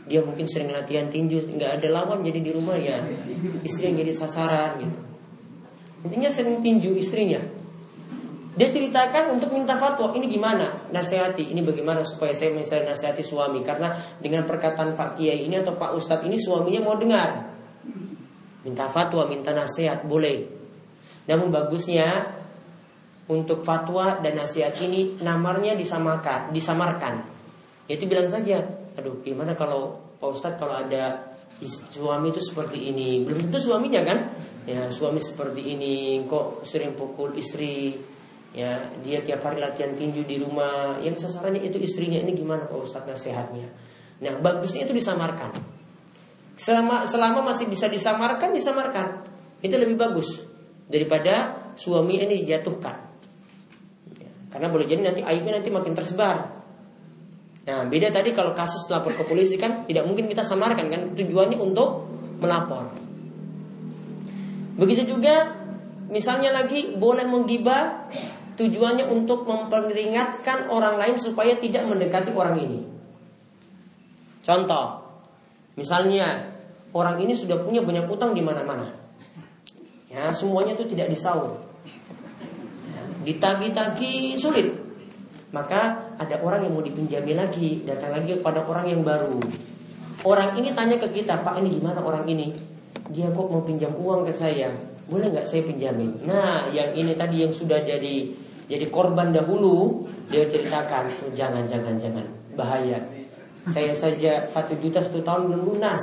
[0.10, 2.98] Dia mungkin sering latihan tinju, nggak ada lawan jadi di rumah ya
[3.62, 5.00] istri yang jadi sasaran gitu.
[6.10, 7.40] Intinya sering tinju istrinya.
[8.54, 13.66] Dia ceritakan untuk minta fatwa ini gimana nasihati ini bagaimana supaya saya bisa nasihati suami
[13.66, 17.50] karena dengan perkataan Pak Kiai ini atau Pak Ustadz ini suaminya mau dengar
[18.62, 20.46] minta fatwa minta nasihat boleh
[21.26, 22.30] namun bagusnya
[23.32, 27.24] untuk fatwa dan nasihat ini namarnya disamakan disamarkan.
[27.88, 28.64] Yaitu bilang saja
[28.94, 31.36] aduh gimana kalau Pak Ustadz kalau ada
[31.92, 33.24] suami itu seperti ini?
[33.24, 34.20] Belum tentu suaminya kan?
[34.64, 37.96] Ya suami seperti ini kok sering pukul istri
[38.54, 41.00] ya dia tiap hari latihan tinju di rumah.
[41.00, 43.68] Yang sasarannya itu istrinya ini gimana Pak Ustadz nasihatnya?
[44.24, 45.52] Nah bagusnya itu disamarkan.
[46.54, 49.26] Selama, selama masih bisa disamarkan, disamarkan.
[49.64, 50.38] Itu lebih bagus
[50.86, 53.13] daripada suami ini dijatuhkan.
[54.54, 56.62] Karena boleh jadi nanti aibnya nanti makin tersebar.
[57.64, 61.58] Nah, beda tadi kalau kasus lapor ke polisi kan tidak mungkin kita samarkan kan tujuannya
[61.58, 62.06] untuk
[62.38, 62.94] melapor.
[64.78, 65.58] Begitu juga
[66.14, 68.14] misalnya lagi boleh menggibah
[68.54, 72.80] tujuannya untuk memperingatkan orang lain supaya tidak mendekati orang ini.
[74.46, 75.02] Contoh,
[75.74, 76.54] misalnya
[76.94, 78.92] orang ini sudah punya banyak utang di mana-mana.
[80.12, 81.58] Ya, semuanya itu tidak disaur.
[83.24, 84.70] Ditagi-tagi sulit.
[85.54, 89.38] Maka ada orang yang mau dipinjami lagi, datang lagi kepada orang yang baru.
[90.26, 92.56] Orang ini tanya ke kita, Pak ini gimana orang ini?
[93.14, 94.72] Dia kok mau pinjam uang ke saya?
[95.06, 96.26] Boleh nggak saya pinjamin?
[96.26, 98.32] Nah, yang ini tadi yang sudah jadi
[98.72, 102.98] jadi korban dahulu, dia ceritakan, jangan, jangan, jangan, bahaya.
[103.70, 106.02] Saya saja satu juta satu tahun belum lunas.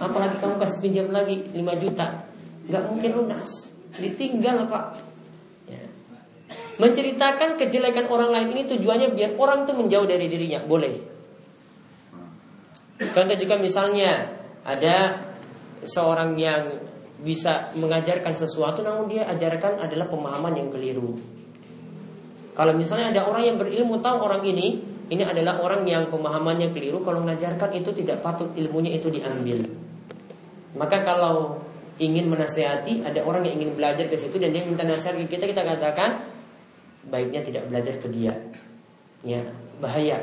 [0.00, 2.24] Apalagi kamu kasih pinjam lagi 5 juta,
[2.70, 3.50] nggak mungkin lunas.
[3.98, 5.09] Ditinggal pak.
[6.80, 10.96] Menceritakan kejelekan orang lain ini tujuannya biar orang itu menjauh dari dirinya, boleh.
[13.00, 14.32] Contoh juga misalnya
[14.64, 15.28] ada
[15.84, 16.72] seorang yang
[17.20, 21.20] bisa mengajarkan sesuatu namun dia ajarkan adalah pemahaman yang keliru.
[22.56, 27.04] Kalau misalnya ada orang yang berilmu tahu orang ini ini adalah orang yang pemahamannya keliru
[27.04, 29.68] kalau mengajarkan itu tidak patut ilmunya itu diambil.
[30.76, 31.60] Maka kalau
[32.00, 35.44] ingin menasehati ada orang yang ingin belajar ke situ dan dia minta nasihat ke kita
[35.44, 36.24] kita katakan
[37.08, 38.34] baiknya tidak belajar ke dia.
[39.24, 39.40] Ya,
[39.80, 40.20] bahaya.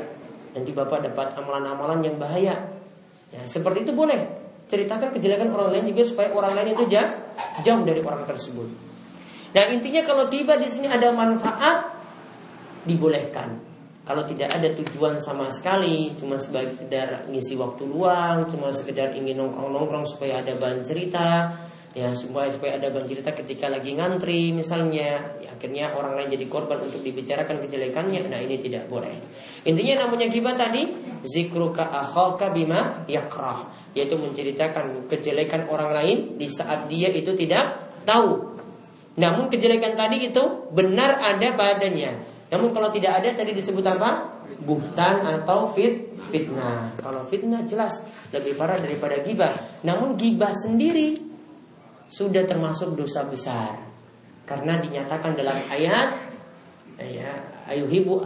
[0.54, 2.54] Nanti Bapak dapat amalan-amalan yang bahaya.
[3.34, 4.26] Ya, seperti itu boleh.
[4.68, 7.10] Ceritakan kejelekan orang lain juga supaya orang lain itu jauh,
[7.64, 8.68] jauh dari orang tersebut.
[9.48, 11.96] Nah, intinya kalau tiba di sini ada manfaat
[12.84, 13.64] dibolehkan.
[14.04, 20.08] Kalau tidak ada tujuan sama sekali, cuma sekedar ngisi waktu luang, cuma sekedar ingin nongkrong-nongkrong
[20.08, 21.52] supaya ada bahan cerita,
[21.98, 26.46] ya supaya supaya ada bahan cerita ketika lagi ngantri misalnya, ya, akhirnya orang lain jadi
[26.46, 29.18] korban untuk dibicarakan kejelekannya, nah ini tidak boleh.
[29.66, 30.86] Intinya namanya gibah tadi
[31.26, 33.66] zikruka akhaka bima yakrah,
[33.98, 38.54] yaitu menceritakan kejelekan orang lain di saat dia itu tidak tahu.
[39.18, 42.38] Namun kejelekan tadi itu benar ada badannya.
[42.54, 44.38] Namun kalau tidak ada tadi disebut apa?
[44.62, 46.94] Buhtan atau fit fitnah.
[47.02, 49.52] Kalau fitnah jelas lebih parah daripada gibah.
[49.82, 51.27] Namun gibah sendiri
[52.08, 53.76] sudah termasuk dosa besar.
[54.48, 56.08] Karena dinyatakan dalam ayat
[56.98, 57.32] ya
[57.68, 58.24] ayuhibu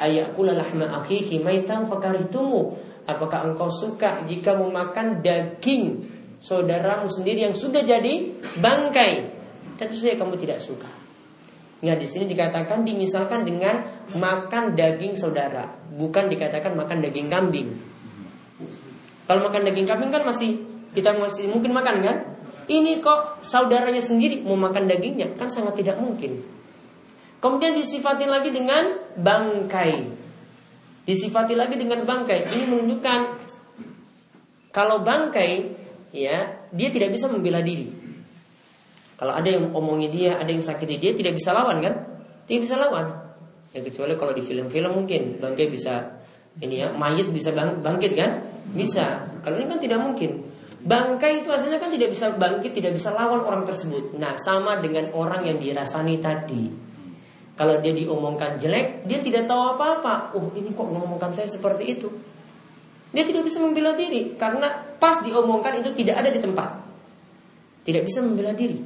[0.00, 2.74] ayakula lahma akhihi maitan fakaritumu.
[3.04, 6.08] Apakah engkau suka jika memakan daging
[6.40, 9.12] saudaramu sendiri yang sudah jadi bangkai?
[9.76, 10.88] Tentu saja kamu tidak suka.
[11.80, 15.64] Nah di sini dikatakan dimisalkan dengan makan daging saudara,
[15.96, 17.68] bukan dikatakan makan daging kambing.
[19.24, 20.60] Kalau makan daging kambing kan masih
[20.92, 22.16] kita masih mungkin makan kan?
[22.66, 26.42] Ini kok saudaranya sendiri mau makan dagingnya kan sangat tidak mungkin.
[27.40, 29.92] Kemudian disifati lagi dengan bangkai.
[31.08, 32.52] Disifati lagi dengan bangkai.
[32.52, 33.20] Ini menunjukkan
[34.70, 35.50] kalau bangkai
[36.12, 37.88] ya dia tidak bisa membela diri.
[39.20, 41.92] Kalau ada yang omongi dia, ada yang sakiti dia, tidak bisa lawan kan?
[42.48, 43.04] Tidak bisa lawan.
[43.76, 46.24] Ya kecuali kalau di film-film mungkin bangkai bisa
[46.58, 48.40] ini ya, mayat bisa bang, bangkit kan?
[48.72, 49.28] Bisa.
[49.44, 50.49] Kalau ini kan tidak mungkin.
[50.80, 54.16] Bangkai itu aslinya kan tidak bisa bangkit, tidak bisa lawan orang tersebut.
[54.16, 56.72] Nah, sama dengan orang yang dirasani tadi.
[57.52, 60.32] Kalau dia diomongkan jelek, dia tidak tahu apa-apa.
[60.32, 62.08] Oh, ini kok ngomongkan saya seperti itu.
[63.10, 66.68] Dia tidak bisa membela diri karena pas diomongkan itu tidak ada di tempat.
[67.82, 68.78] Tidak bisa membela diri.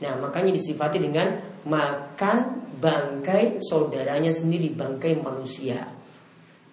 [0.00, 1.34] Nah makanya disifati dengan
[1.66, 5.82] makan bangkai saudaranya sendiri, bangkai manusia.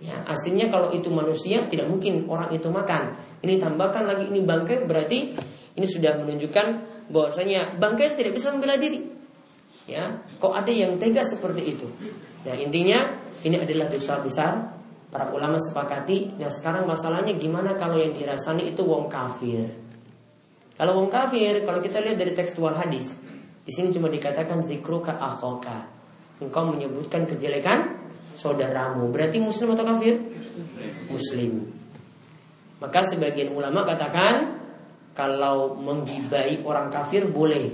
[0.02, 3.14] Ya, aslinya kalau itu manusia tidak mungkin orang itu makan.
[3.46, 5.38] Ini tambahkan lagi ini bangkai berarti
[5.78, 6.68] ini sudah menunjukkan
[7.14, 8.98] bahwasanya bangkai tidak bisa membela diri.
[9.86, 11.86] Ya, kok ada yang tega seperti itu?
[12.50, 13.14] Nah intinya
[13.46, 14.54] ini adalah dosa besar.
[15.12, 16.40] Para ulama sepakati.
[16.40, 19.68] Nah sekarang masalahnya gimana kalau yang dirasani itu wong kafir?
[20.80, 23.14] Kalau wong kafir, kalau kita lihat dari tekstual hadis,
[23.62, 25.84] di sini cuma dikatakan zikruka akhoka.
[26.42, 28.01] Engkau menyebutkan kejelekan
[28.36, 29.12] saudaramu.
[29.12, 30.16] Berarti muslim atau kafir?
[31.12, 31.68] Muslim.
[32.82, 34.58] Maka sebagian ulama katakan
[35.14, 37.70] kalau menggibai orang kafir boleh.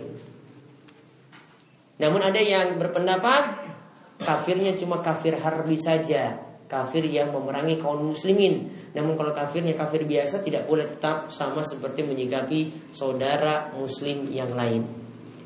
[1.98, 3.68] Namun ada yang berpendapat
[4.22, 8.68] kafirnya cuma kafir harbi saja kafir yang memerangi kaum muslimin.
[8.94, 14.84] Namun kalau kafirnya kafir biasa tidak boleh tetap sama seperti menyikapi saudara muslim yang lain.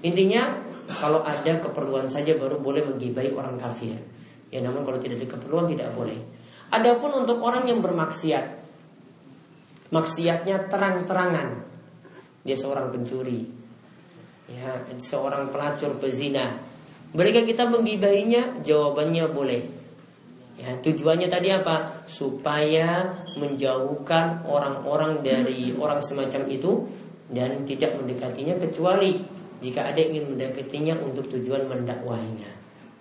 [0.02, 0.58] Intinya
[0.90, 3.96] kalau ada keperluan saja baru boleh menggibai orang kafir.
[4.52, 6.20] Ya namun kalau tidak ada keperluan tidak boleh.
[6.72, 8.62] Adapun untuk orang yang bermaksiat
[9.92, 11.68] maksiatnya terang-terangan.
[12.42, 13.46] Dia seorang pencuri,
[14.50, 16.58] ya, seorang pelacur pezina.
[17.12, 18.64] Bolehkah kita menggibahinya?
[18.66, 19.62] Jawabannya boleh.
[20.58, 22.08] Ya, tujuannya tadi apa?
[22.08, 26.88] Supaya menjauhkan orang-orang dari orang semacam itu
[27.30, 29.22] dan tidak mendekatinya kecuali
[29.62, 32.50] jika ada yang ingin mendekatinya untuk tujuan mendakwahinya.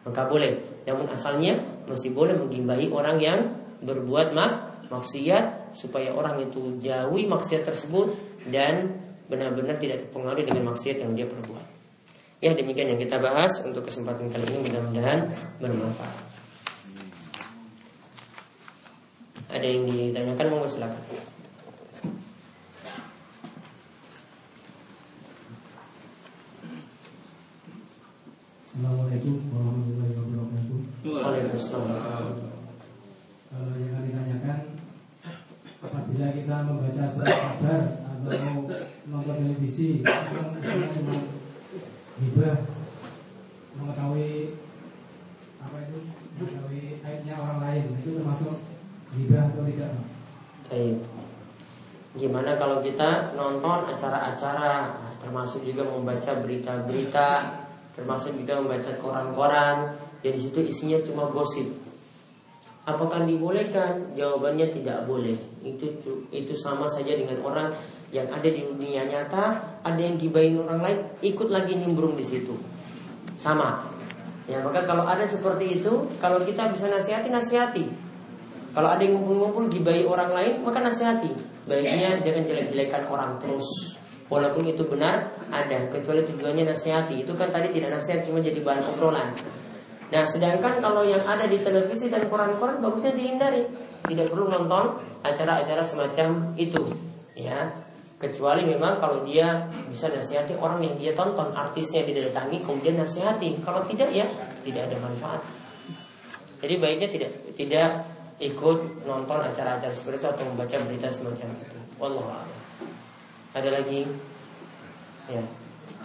[0.06, 0.82] Maka boleh.
[0.88, 3.40] Namun asalnya masih boleh menggibahi orang yang
[3.84, 4.52] berbuat mak
[4.90, 8.10] maksiat supaya orang itu jauhi maksiat tersebut
[8.50, 8.98] dan
[9.30, 11.66] benar-benar tidak terpengaruh dengan maksiat yang dia perbuat.
[12.40, 15.28] Ya demikian yang kita bahas untuk kesempatan kali ini mudah-mudahan
[15.60, 16.18] bermanfaat.
[19.50, 21.29] Ada yang ditanyakan mau silakan.
[28.80, 30.80] Assalamualaikum warahmatullahi wabarakatuh.
[31.04, 32.24] Waalaikumsalam.
[33.52, 34.58] Kalau yang kami tanyakan,
[35.84, 38.72] apabila kita membaca surat kabar atau
[39.04, 41.12] nonton televisi, itu misalnya cuma
[42.24, 42.56] hibah
[43.76, 44.56] mengetahui
[45.60, 45.98] apa itu
[46.40, 48.64] mengetahui aibnya orang lain itu termasuk
[49.12, 49.92] hibah atau tidak?
[50.72, 50.96] Baik.
[52.16, 57.59] Gimana kalau kita nonton acara-acara, termasuk juga membaca berita-berita,
[58.00, 59.76] termasuk juga membaca koran-koran,
[60.24, 61.68] dan di situ isinya cuma gosip.
[62.88, 64.16] Apakah dibolehkan?
[64.16, 65.36] Jawabannya tidak boleh.
[65.60, 66.00] Itu
[66.32, 67.68] itu sama saja dengan orang
[68.08, 72.56] yang ada di dunia nyata, ada yang gibain orang lain, ikut lagi nimbrung di situ.
[73.36, 73.84] Sama.
[74.48, 77.84] Ya, maka kalau ada seperti itu, kalau kita bisa nasihati, nasihati.
[78.74, 81.30] Kalau ada yang ngumpul-ngumpul gibai orang lain, maka nasihati.
[81.68, 83.99] Baiknya jangan jelek-jelekan orang terus.
[84.30, 85.90] Walaupun itu benar, ada.
[85.90, 87.26] Kecuali tujuannya nasihati.
[87.26, 89.34] Itu kan tadi tidak nasihat, cuma jadi bahan obrolan.
[90.10, 93.66] Nah, sedangkan kalau yang ada di televisi dan koran-koran bagusnya dihindari.
[94.06, 96.78] Tidak perlu nonton acara-acara semacam itu.
[97.34, 97.74] Ya,
[98.22, 103.58] kecuali memang kalau dia bisa nasihati orang yang dia tonton, artisnya didatangi kemudian nasihati.
[103.66, 104.30] Kalau tidak ya
[104.62, 105.42] tidak ada manfaat.
[106.62, 107.88] Jadi baiknya tidak tidak
[108.38, 111.78] ikut nonton acara-acara seperti itu atau membaca berita semacam itu.
[111.98, 112.59] Wallahu.
[113.50, 114.06] Ada lagi?
[115.26, 115.42] Ya.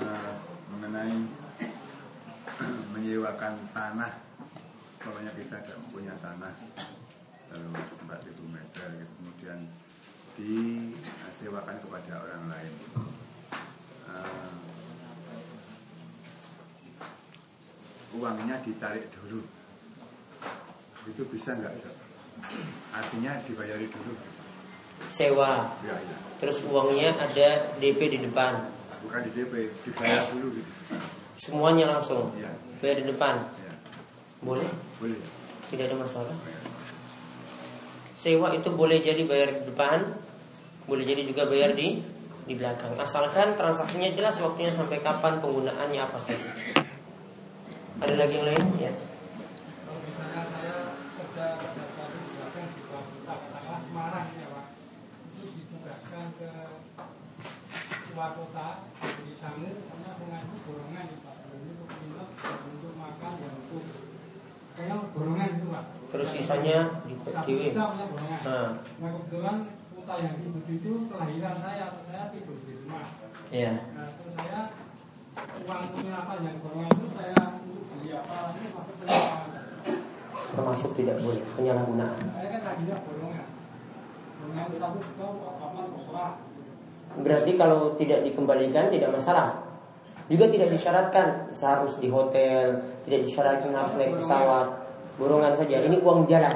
[0.01, 0.31] Eh,
[0.73, 1.13] mengenai
[2.93, 4.17] menyewakan tanah
[4.97, 6.57] pokoknya kita tidak punya tanah
[7.45, 9.13] terus 4000 meter gitu.
[9.21, 9.59] kemudian
[10.33, 12.73] disewakan kepada orang lain
[14.05, 14.53] Eh,
[18.15, 19.43] uangnya ditarik dulu
[21.05, 21.73] itu bisa nggak
[22.93, 24.13] artinya dibayari dulu
[25.07, 25.71] Sewa.
[25.85, 26.15] ya, ya.
[26.35, 28.67] Terus uangnya ada DP di depan.
[29.05, 29.53] bukan di DP
[29.85, 30.71] dibayar dulu gitu
[31.39, 32.33] Semuanya langsung.
[32.35, 32.49] ya,
[32.81, 33.35] Bayar di depan.
[33.61, 33.73] ya.
[34.41, 34.67] Boleh?
[34.97, 35.19] boleh
[35.69, 36.35] Tidak ada masalah.
[38.15, 39.99] Sewa itu boleh jadi bayar di depan,
[40.89, 42.01] boleh jadi juga bayar di
[42.45, 42.93] di belakang.
[42.97, 46.49] Asalkan transaksinya jelas waktunya sampai kapan penggunaannya apa saja.
[48.01, 48.65] Ada lagi yang lain?
[48.81, 48.91] Ya.
[49.85, 50.75] Kalau misalnya saya
[51.17, 54.65] kerja pada suatu belakang di bawah kota katakanlah Semarang ya Pak,
[55.37, 56.49] itu ditugaskan ke
[58.15, 58.67] luar kota
[59.27, 62.27] di sana karena mengaku golongan ya Pak, untuk minum,
[62.71, 63.83] untuk makan, dan untuk
[64.71, 65.85] pokoknya golongan itu Pak.
[66.15, 68.39] Terus sisanya di Satu di juta punya golongan.
[68.39, 68.69] Nah,
[69.03, 69.57] Nah kebetulan
[69.91, 73.03] kota yang tidur itu kelahiran saya, saya tidur di rumah.
[73.51, 73.71] ya.
[73.91, 74.59] Nah terus saya
[75.59, 79.49] uang penginapan yang golongan itu saya untuk beli apa ini masuk penginapan.
[80.55, 82.19] Termasuk tidak boleh penyalahgunaan.
[82.31, 83.47] Saya kan tadinya golongan.
[84.39, 85.27] Golongan itu tapi itu
[85.59, 86.33] kapan terserah.
[87.21, 89.63] Berarti kalau tidak dikembalikan tidak masalah.
[90.25, 94.67] Juga tidak disyaratkan seharus di hotel, tidak disyaratkan harus naik pesawat,
[95.21, 95.85] borongan saja.
[95.85, 96.55] Ini uang jalan.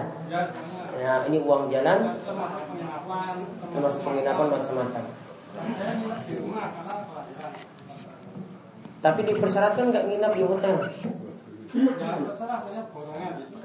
[1.00, 2.12] Ya, ini uang jalan
[3.72, 4.48] Termasuk penginapan.
[4.52, 5.04] macam-macam.
[9.00, 10.76] Tapi dipersyaratkan nggak nginap di hotel.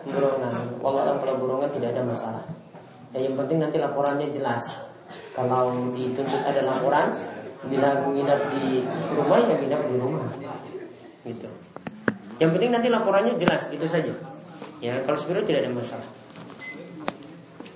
[0.04, 0.54] Borongan.
[0.78, 2.44] Walau kalau borongan tidak ada masalah.
[3.16, 4.83] Ya, yang penting nanti laporannya jelas.
[5.34, 7.10] Kalau dituntut ada laporan,
[7.66, 10.30] bila menginap di rumah ya nginap di rumah.
[11.26, 11.48] Gitu.
[12.38, 14.14] Yang penting nanti laporannya jelas, itu saja.
[14.78, 16.08] Ya, kalau sebenarnya tidak ada masalah.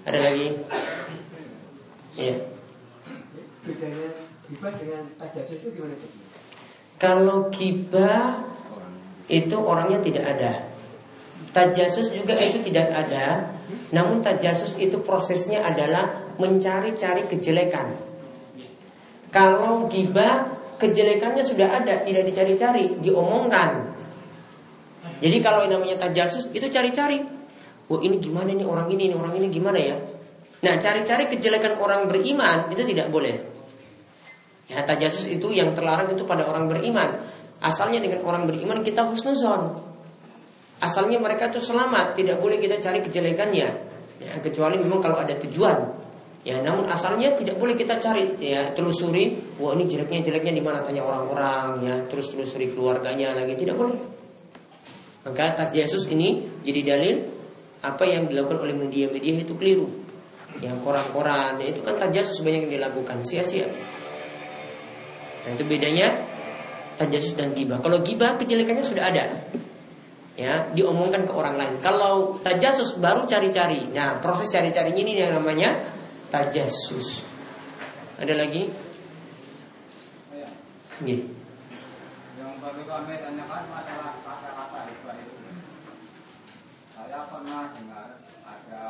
[0.06, 0.48] Ada lagi?
[2.18, 2.36] Iya.
[3.62, 4.08] bedanya
[4.48, 6.10] hibah dengan tajasus itu gimana sih?
[6.96, 8.42] Kalau gibah
[9.28, 10.52] itu orangnya tidak ada.
[11.52, 13.56] Tajasus juga itu tidak ada.
[13.92, 17.96] Namun tajasus itu prosesnya adalah mencari-cari kejelekan.
[19.32, 20.48] Kalau gibah
[20.80, 23.92] kejelekannya sudah ada, tidak dicari-cari, diomongkan.
[25.18, 27.18] Jadi kalau yang namanya tajasus itu cari-cari.
[27.88, 29.96] Wah ini gimana nih orang ini, ini orang ini gimana ya?
[30.58, 33.36] Nah, cari-cari kejelekan orang beriman itu tidak boleh.
[34.68, 37.24] Ya, tajasus itu yang terlarang itu pada orang beriman.
[37.58, 39.87] Asalnya dengan orang beriman kita husnuzon.
[40.78, 43.68] Asalnya mereka itu selamat, tidak boleh kita cari kejelekannya.
[44.18, 45.98] Ya, kecuali memang kalau ada tujuan.
[46.46, 50.86] Ya, namun asalnya tidak boleh kita cari ya telusuri, wah ini jeleknya jeleknya di mana
[50.86, 53.98] tanya orang-orang ya, terus telusuri keluarganya lagi tidak boleh.
[55.26, 57.26] Maka tas Yesus ini jadi dalil
[57.82, 59.90] apa yang dilakukan oleh media-media itu keliru.
[60.62, 63.66] Yang koran-koran ya itu kan tajasus banyak yang dilakukan sia-sia.
[65.44, 66.16] Nah itu bedanya
[66.96, 67.82] tajasus dan gibah.
[67.82, 69.24] Kalau gibah kejelekannya sudah ada
[70.38, 71.74] ya diomongkan ke orang lain.
[71.82, 73.90] Kalau tajasus baru cari-cari.
[73.90, 75.74] Nah, proses cari-carinya ini yang namanya
[76.30, 77.26] tajasus.
[78.22, 78.70] Ada lagi?
[81.02, 81.22] Gini.
[82.38, 85.34] Yang perlu kami tanyakan masalah kata-kata hibah itu.
[86.94, 88.06] Saya pernah dengar
[88.46, 88.82] ada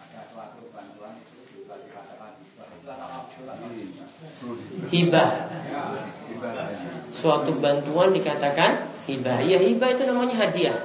[0.00, 3.28] ada suatu bantuan itu juga dikatakan hibah.
[3.36, 3.56] Surat
[4.88, 5.30] Hibah.
[5.68, 5.82] Ya,
[7.08, 9.40] Suatu bantuan dikatakan hibah.
[9.40, 10.76] Ya hibah itu namanya hadiah.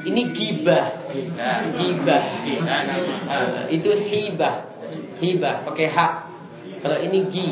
[0.00, 0.86] Ini gibah.
[1.74, 2.22] Gibah.
[3.26, 4.70] Ah, itu hibah.
[5.18, 6.12] Hibah pakai hak.
[6.80, 7.48] Kalau ini gi,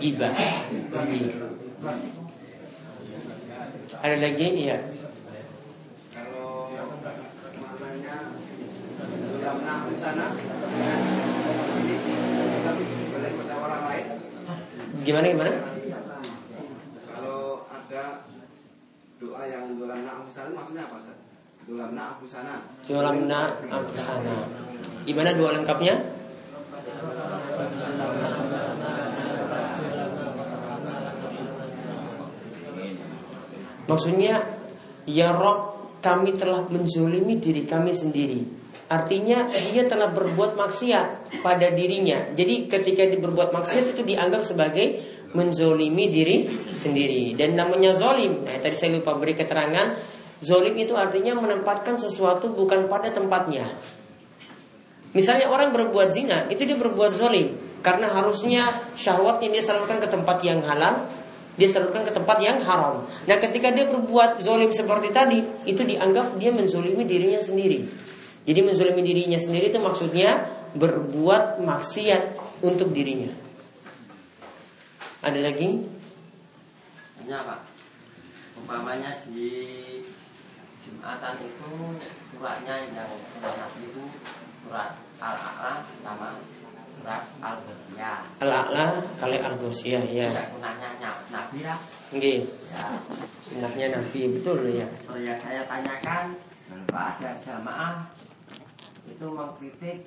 [0.00, 0.32] gibah.
[1.06, 1.22] Gi.
[3.98, 4.46] Ada lagi?
[4.66, 4.78] Iya.
[6.14, 6.70] Kalau
[13.12, 14.06] boleh pada orang lain.
[15.08, 15.48] Gimana gimana?
[17.08, 18.28] Kalau ada
[19.16, 21.16] doa yang dalam na'afusana maksudnya apa Ustaz?
[21.64, 22.54] Dalam na'afusana.
[22.84, 23.40] Jolamna
[23.72, 24.36] Ampusana.
[25.08, 25.96] Gimana dua lengkapnya?
[33.88, 34.34] Maksudnya
[35.08, 38.44] Ya Rob kami telah menzolimi diri kami sendiri
[38.88, 42.32] Artinya dia telah berbuat maksiat pada dirinya.
[42.32, 47.36] Jadi ketika dia berbuat maksiat itu dianggap sebagai Menzolimi diri sendiri.
[47.36, 49.92] Dan namanya zolim nah, Tadi saya lupa beri keterangan.
[50.40, 53.76] Zolim itu artinya menempatkan sesuatu bukan pada tempatnya.
[55.12, 57.60] Misalnya orang berbuat zina, itu dia berbuat zolim.
[57.84, 61.06] Karena harusnya syahwatnya dia salurkan ke tempat yang halal
[61.54, 63.06] Dia salurkan ke tempat yang haram.
[63.28, 68.07] Nah ketika dia berbuat zolim seperti tadi Itu dianggap dia menzolimi dirinya sendiri
[68.48, 72.22] Jadi menzolimi dirinya sendiri itu maksudnya Berbuat maksiat
[72.64, 73.28] untuk dirinya
[75.20, 75.84] Ada lagi?
[77.18, 77.56] Artinya apa?
[78.56, 79.50] Umpamanya di
[80.82, 81.70] Jumatan itu
[82.32, 84.04] suratnya yang surat Nabi itu
[84.64, 84.90] surat
[85.20, 86.40] Al-A'la sama
[86.96, 88.18] surat Al-Ghasiyah.
[88.40, 88.84] Al-A'la
[89.20, 91.78] kali Al-Ghosiyah ya ny- Nabi lah.
[92.08, 92.40] Nggih,
[92.72, 92.84] Ya.
[93.44, 96.32] sunnahnya Nabi betul ya Oh ya saya tanyakan
[96.68, 97.94] kalau ada jamaah
[99.08, 99.98] itu mengkritik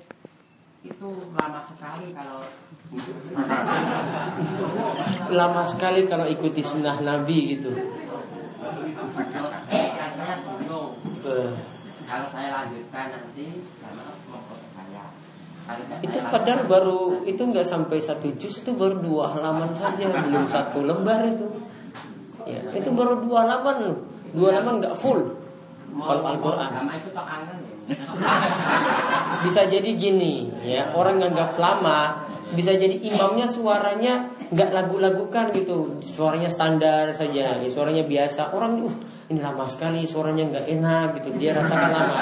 [0.82, 2.42] itu lama sekali kalau
[5.38, 7.70] Lama sekali kalau ikuti sunnah Nabi gitu
[11.22, 11.54] Eh,
[12.02, 13.62] kalau saya lanjutkan nanti
[14.74, 15.04] saya.
[16.02, 20.82] Itu padahal baru itu nggak sampai satu juz itu baru dua halaman saja belum satu
[20.82, 21.46] lembar itu.
[22.42, 23.98] Ya, itu baru dua halaman loh.
[24.34, 25.38] Dua halaman nggak full.
[25.92, 27.26] Kalau Al-Quran itu tak.
[29.44, 36.04] bisa jadi gini ya orang nganggap lama bisa jadi imamnya suaranya nggak lagu-lagukan gitu.
[36.04, 38.52] Suaranya standar saja ya, suaranya biasa.
[38.52, 38.94] Orang uh
[39.32, 41.28] ini lama sekali suaranya nggak enak gitu.
[41.40, 42.16] Dia rasakan lama.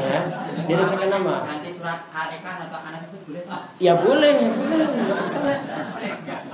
[0.00, 0.20] Ya
[0.64, 1.36] dia rasakan lama.
[1.44, 3.62] Nanti surat atau Anas itu boleh tak?
[3.76, 4.86] ya boleh boleh.
[4.88, 5.60] Nggak masalah.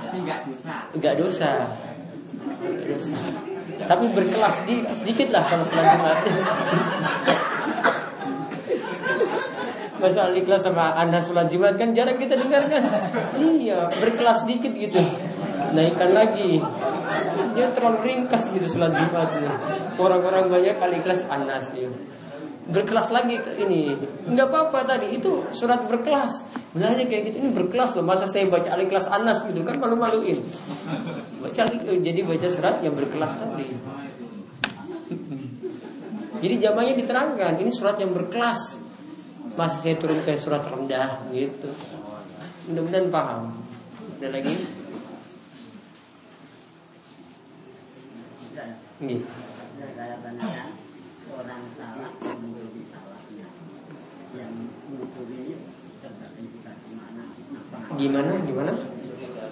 [0.03, 0.75] Jadi nggak dosa.
[0.91, 1.51] nggak dosa.
[2.59, 3.17] Nggak dosa.
[3.79, 6.17] Tapi berkelas sedikit, sedikit lah kalau sholat Jumat
[9.99, 12.87] Masa ikhlas sama anda sholat Jumat kan jarang kita dengarkan
[13.35, 14.99] Iya berkelas sedikit gitu.
[15.75, 16.63] Naikkan lagi.
[17.51, 19.29] Dia terlalu ringkas gitu sholat Jumat.
[19.99, 21.91] Orang-orang banyak kali ikhlas anas ya.
[22.69, 23.97] Berkelas lagi ini.
[24.29, 26.47] Nggak apa-apa tadi itu surat berkelas.
[26.71, 28.05] Bilangnya kayak gitu ini berkelas loh.
[28.05, 30.37] Masa saya baca al-ikhlas anas gitu kan malu-maluin.
[31.41, 33.67] Baca al- jadi baca surat yang berkelas tadi.
[36.39, 38.77] Jadi jamanya diterangkan Ini surat yang berkelas
[39.59, 41.67] Masa saya turun ke surat rendah gitu.
[42.71, 43.59] Mudah-mudahan paham.
[44.15, 44.55] Ada lagi?
[49.99, 50.71] Tanyakan
[51.35, 52.11] orang salah
[57.99, 58.31] gimana?
[58.47, 58.71] Gimana?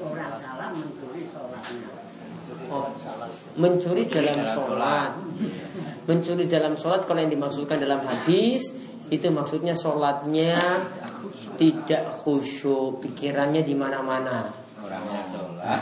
[0.08, 1.92] Orang salah mencuri sholatnya
[3.60, 5.12] mencuri dalam sholat.
[6.08, 10.60] Mencuri dalam sholat kalau yang dimaksudkan dalam hadis itu maksudnya sholatnya
[11.58, 14.52] tidak khusyuk, pikirannya di mana-mana.
[14.78, 15.82] Orangnya sholat.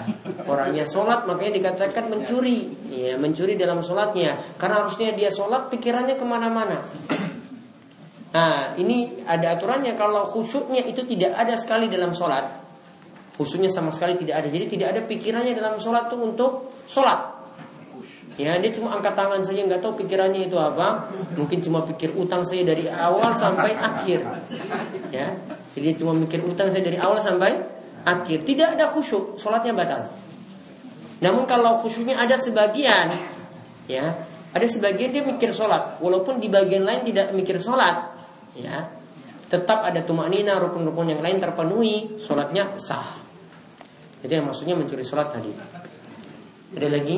[0.50, 4.58] Orangnya sholat makanya dikatakan mencuri, ya mencuri dalam sholatnya.
[4.58, 6.80] Karena harusnya dia sholat pikirannya ke mana-mana.
[8.36, 12.44] Nah ini ada aturannya kalau khusyuknya itu tidak ada sekali dalam sholat.
[13.36, 14.48] Khusyuknya sama sekali tidak ada.
[14.48, 16.52] Jadi tidak ada pikirannya dalam sholat itu untuk
[16.88, 17.45] sholat.
[18.36, 21.08] Ya dia cuma angkat tangan saja nggak tahu pikirannya itu apa.
[21.40, 24.20] Mungkin cuma pikir utang saya dari awal sampai akhir.
[25.12, 25.40] Ya,
[25.72, 27.64] jadi cuma mikir utang saya dari awal sampai
[28.04, 28.44] akhir.
[28.44, 30.12] Tidak ada khusyuk, sholatnya batal.
[31.24, 33.08] Namun kalau khusyuknya ada sebagian,
[33.88, 38.20] ya ada sebagian dia mikir sholat, walaupun di bagian lain tidak mikir sholat,
[38.56, 38.92] ya
[39.48, 43.16] tetap ada tumanina rukun-rukun yang lain terpenuhi, sholatnya sah.
[44.20, 45.52] Jadi yang maksudnya mencuri sholat tadi.
[46.76, 47.16] Ada lagi?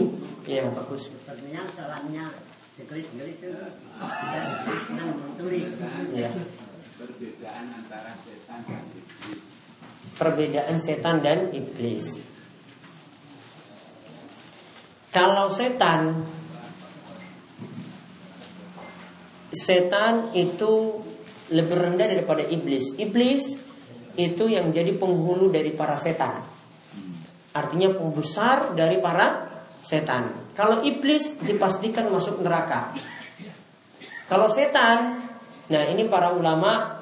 [0.48, 1.12] Ya bagus.
[1.12, 2.26] Sepertinya sholatnya
[2.80, 4.45] jegelit-jegelit itu tidak
[4.88, 5.68] senang mencuri.
[6.16, 6.32] Ya.
[6.98, 9.39] Perbedaan antara setan dan iblis.
[10.18, 12.06] Perbedaan setan dan iblis.
[15.12, 16.24] Kalau setan
[19.48, 21.02] Setan itu
[21.50, 22.93] lebih rendah daripada iblis.
[23.00, 23.56] Iblis
[24.20, 26.43] itu yang jadi penghulu dari para setan.
[27.56, 29.57] Artinya pembesar dari para
[29.88, 30.52] setan.
[30.52, 32.92] Kalau iblis dipastikan masuk neraka.
[34.28, 35.24] Kalau setan,
[35.72, 37.00] nah ini para ulama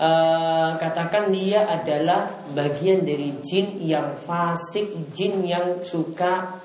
[0.00, 6.56] eh, katakan dia adalah bagian dari jin yang fasik, jin yang suka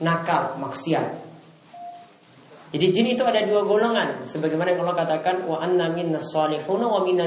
[0.00, 1.28] nakal, maksiat.
[2.70, 7.26] Jadi jin itu ada dua golongan sebagaimana yang Allah katakan wa anna minna wa minna.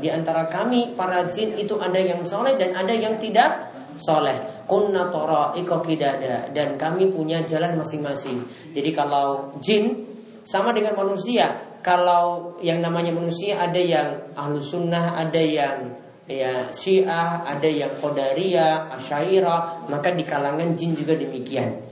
[0.00, 4.64] Di antara kami para jin itu ada yang soleh dan ada yang tidak soleh.
[4.68, 8.44] Kunna tara'iqa qidada dan kami punya jalan masing-masing.
[8.72, 10.12] Jadi kalau jin
[10.46, 11.72] sama dengan manusia.
[11.82, 15.98] Kalau yang namanya manusia ada yang ahlu sunnah, ada yang
[16.30, 21.90] ya syiah, ada yang qadariyah, asyairah, maka di kalangan jin juga demikian.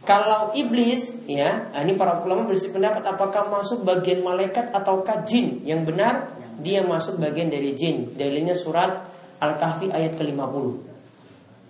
[0.00, 5.60] Kalau iblis, ya, ini para ulama bersependapat apakah masuk bagian malaikat ataukah jin?
[5.62, 6.14] Yang benar,
[6.60, 8.12] dia masuk bagian dari jin.
[8.14, 9.08] Dalilnya surat
[9.40, 10.66] Al-Kahfi ayat ke-50.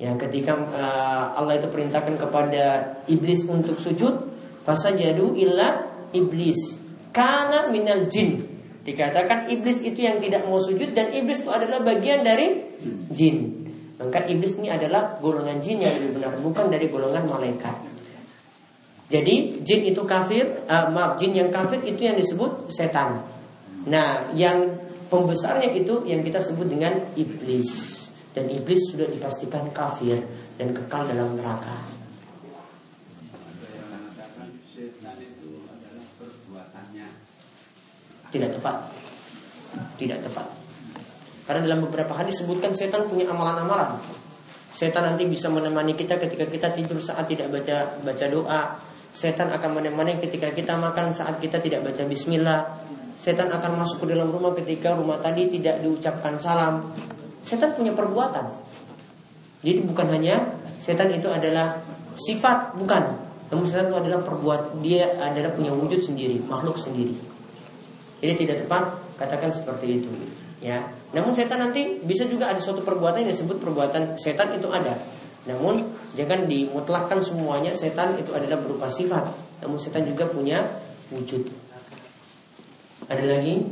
[0.00, 2.64] Ya, ketika uh, Allah itu perintahkan kepada
[3.06, 4.32] iblis untuk sujud,
[4.64, 6.80] fasajadu illa iblis.
[7.12, 8.48] Karena minal jin.
[8.80, 12.64] Dikatakan iblis itu yang tidak mau sujud dan iblis itu adalah bagian dari
[13.12, 13.60] jin.
[14.00, 17.76] Maka iblis ini adalah golongan jin yang lebih benar, bukan dari golongan malaikat.
[19.12, 23.20] Jadi jin itu kafir, uh, maaf jin yang kafir itu yang disebut setan.
[23.88, 24.76] Nah, yang
[25.08, 27.96] pembesarnya itu yang kita sebut dengan iblis.
[28.30, 30.20] Dan iblis sudah dipastikan kafir
[30.60, 32.00] dan kekal dalam neraka.
[38.30, 38.76] Tidak tepat.
[39.98, 40.46] Tidak tepat.
[41.50, 43.98] Karena dalam beberapa hadis sebutkan setan punya amalan-amalan.
[44.70, 48.62] Setan nanti bisa menemani kita ketika kita tidur saat tidak baca baca doa.
[49.10, 52.62] Setan akan menemani ketika kita makan saat kita tidak baca bismillah.
[53.20, 56.88] Setan akan masuk ke dalam rumah ketika rumah tadi tidak diucapkan salam.
[57.44, 58.48] Setan punya perbuatan.
[59.60, 61.84] Jadi bukan hanya setan itu adalah
[62.16, 63.12] sifat, bukan.
[63.52, 67.12] Namun setan itu adalah perbuat dia adalah punya wujud sendiri, makhluk sendiri.
[68.24, 68.82] Jadi tidak tepat
[69.20, 70.08] katakan seperti itu.
[70.64, 70.80] Ya.
[71.12, 74.96] Namun setan nanti bisa juga ada suatu perbuatan yang disebut perbuatan setan itu ada.
[75.44, 75.84] Namun
[76.16, 79.28] jangan dimutlakkan semuanya setan itu adalah berupa sifat.
[79.60, 80.64] Namun setan juga punya
[81.12, 81.59] wujud.
[83.10, 83.66] Ada lagi?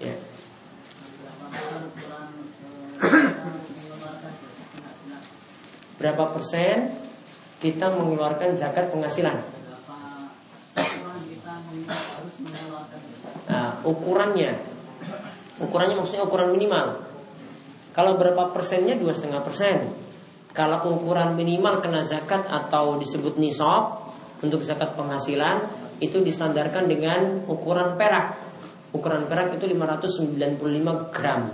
[0.00, 0.16] Ya.
[6.00, 6.96] Berapa persen
[7.60, 9.44] kita mengeluarkan zakat penghasilan?
[13.52, 14.56] Nah, ukurannya,
[15.60, 17.04] ukurannya maksudnya ukuran minimal.
[17.92, 19.92] Kalau berapa persennya dua setengah persen.
[20.56, 24.00] Kalau ukuran minimal kena zakat atau disebut nisab
[24.40, 25.64] untuk zakat penghasilan
[26.00, 28.51] itu distandarkan dengan ukuran perak.
[28.92, 31.48] Ukuran perak itu 595 gram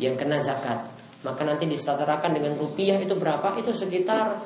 [0.00, 0.88] yang kena zakat.
[1.22, 3.54] Maka nanti disetarakan dengan rupiah itu berapa?
[3.60, 4.40] Itu sekitar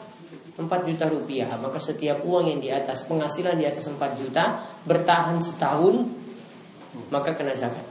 [0.59, 1.49] 4 juta rupiah.
[1.57, 6.05] Maka setiap uang yang di atas penghasilan di atas 4 juta bertahan setahun
[7.13, 7.85] maka kena zakat.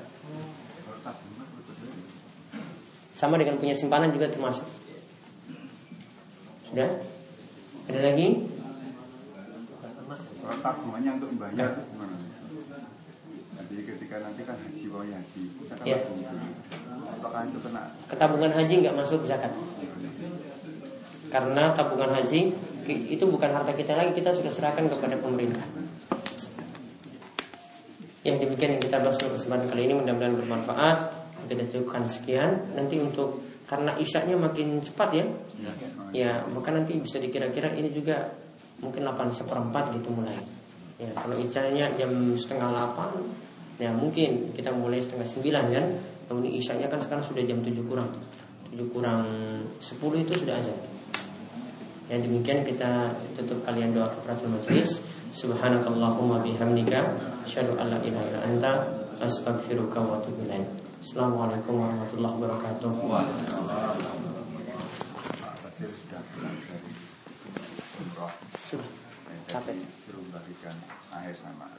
[3.15, 4.67] Sama dengan punya simpanan juga termasuk.
[6.67, 6.91] Sudah?
[7.87, 8.27] Ada lagi?
[10.45, 11.79] Kalau tabungannya untuk membayar?
[13.75, 15.99] Jadi ketika nanti kan haji mau haji, kita kan Ya.
[17.19, 19.51] Apakah itu kena Ketabungan haji nggak masuk zakat.
[21.27, 22.55] Karena tabungan haji
[22.87, 25.65] Itu bukan harta kita lagi, kita sudah serahkan kepada pemerintah.
[28.23, 30.97] Yang demikian yang kita bahas pada kesempatan kali ini mudah-mudahan bermanfaat.
[31.51, 32.77] Kita cukupkan sekian.
[32.79, 35.25] Nanti untuk karena isyaknya makin cepat ya.
[36.15, 38.31] Ya, bahkan nanti bisa dikira-kira ini juga
[38.79, 40.39] mungkin 8 seperempat gitu mulai.
[41.01, 43.44] Ya, kalau isyaknya jam setengah 8
[43.75, 45.85] ya mungkin kita mulai setengah 9 kan.
[46.25, 48.09] Namun isyaknya kan sekarang sudah jam 7 kurang.
[48.73, 49.23] 7 kurang
[49.77, 50.77] 10 itu sudah azan.
[52.09, 55.01] Yang demikian kita tutup kalian doa kafaratul majlis.
[55.35, 57.11] Subhanakallahumma bihamdika
[57.43, 58.71] asyhadu an la ilaha illa anta
[59.19, 60.63] astaghfiruka wa atubu ilaik.
[61.03, 62.91] Assalamualaikum warahmatullahi wabarakatuh.
[68.65, 68.89] Sudah.
[69.45, 69.77] Capek.
[70.33, 70.75] Bagikan
[71.13, 71.74] akhir sama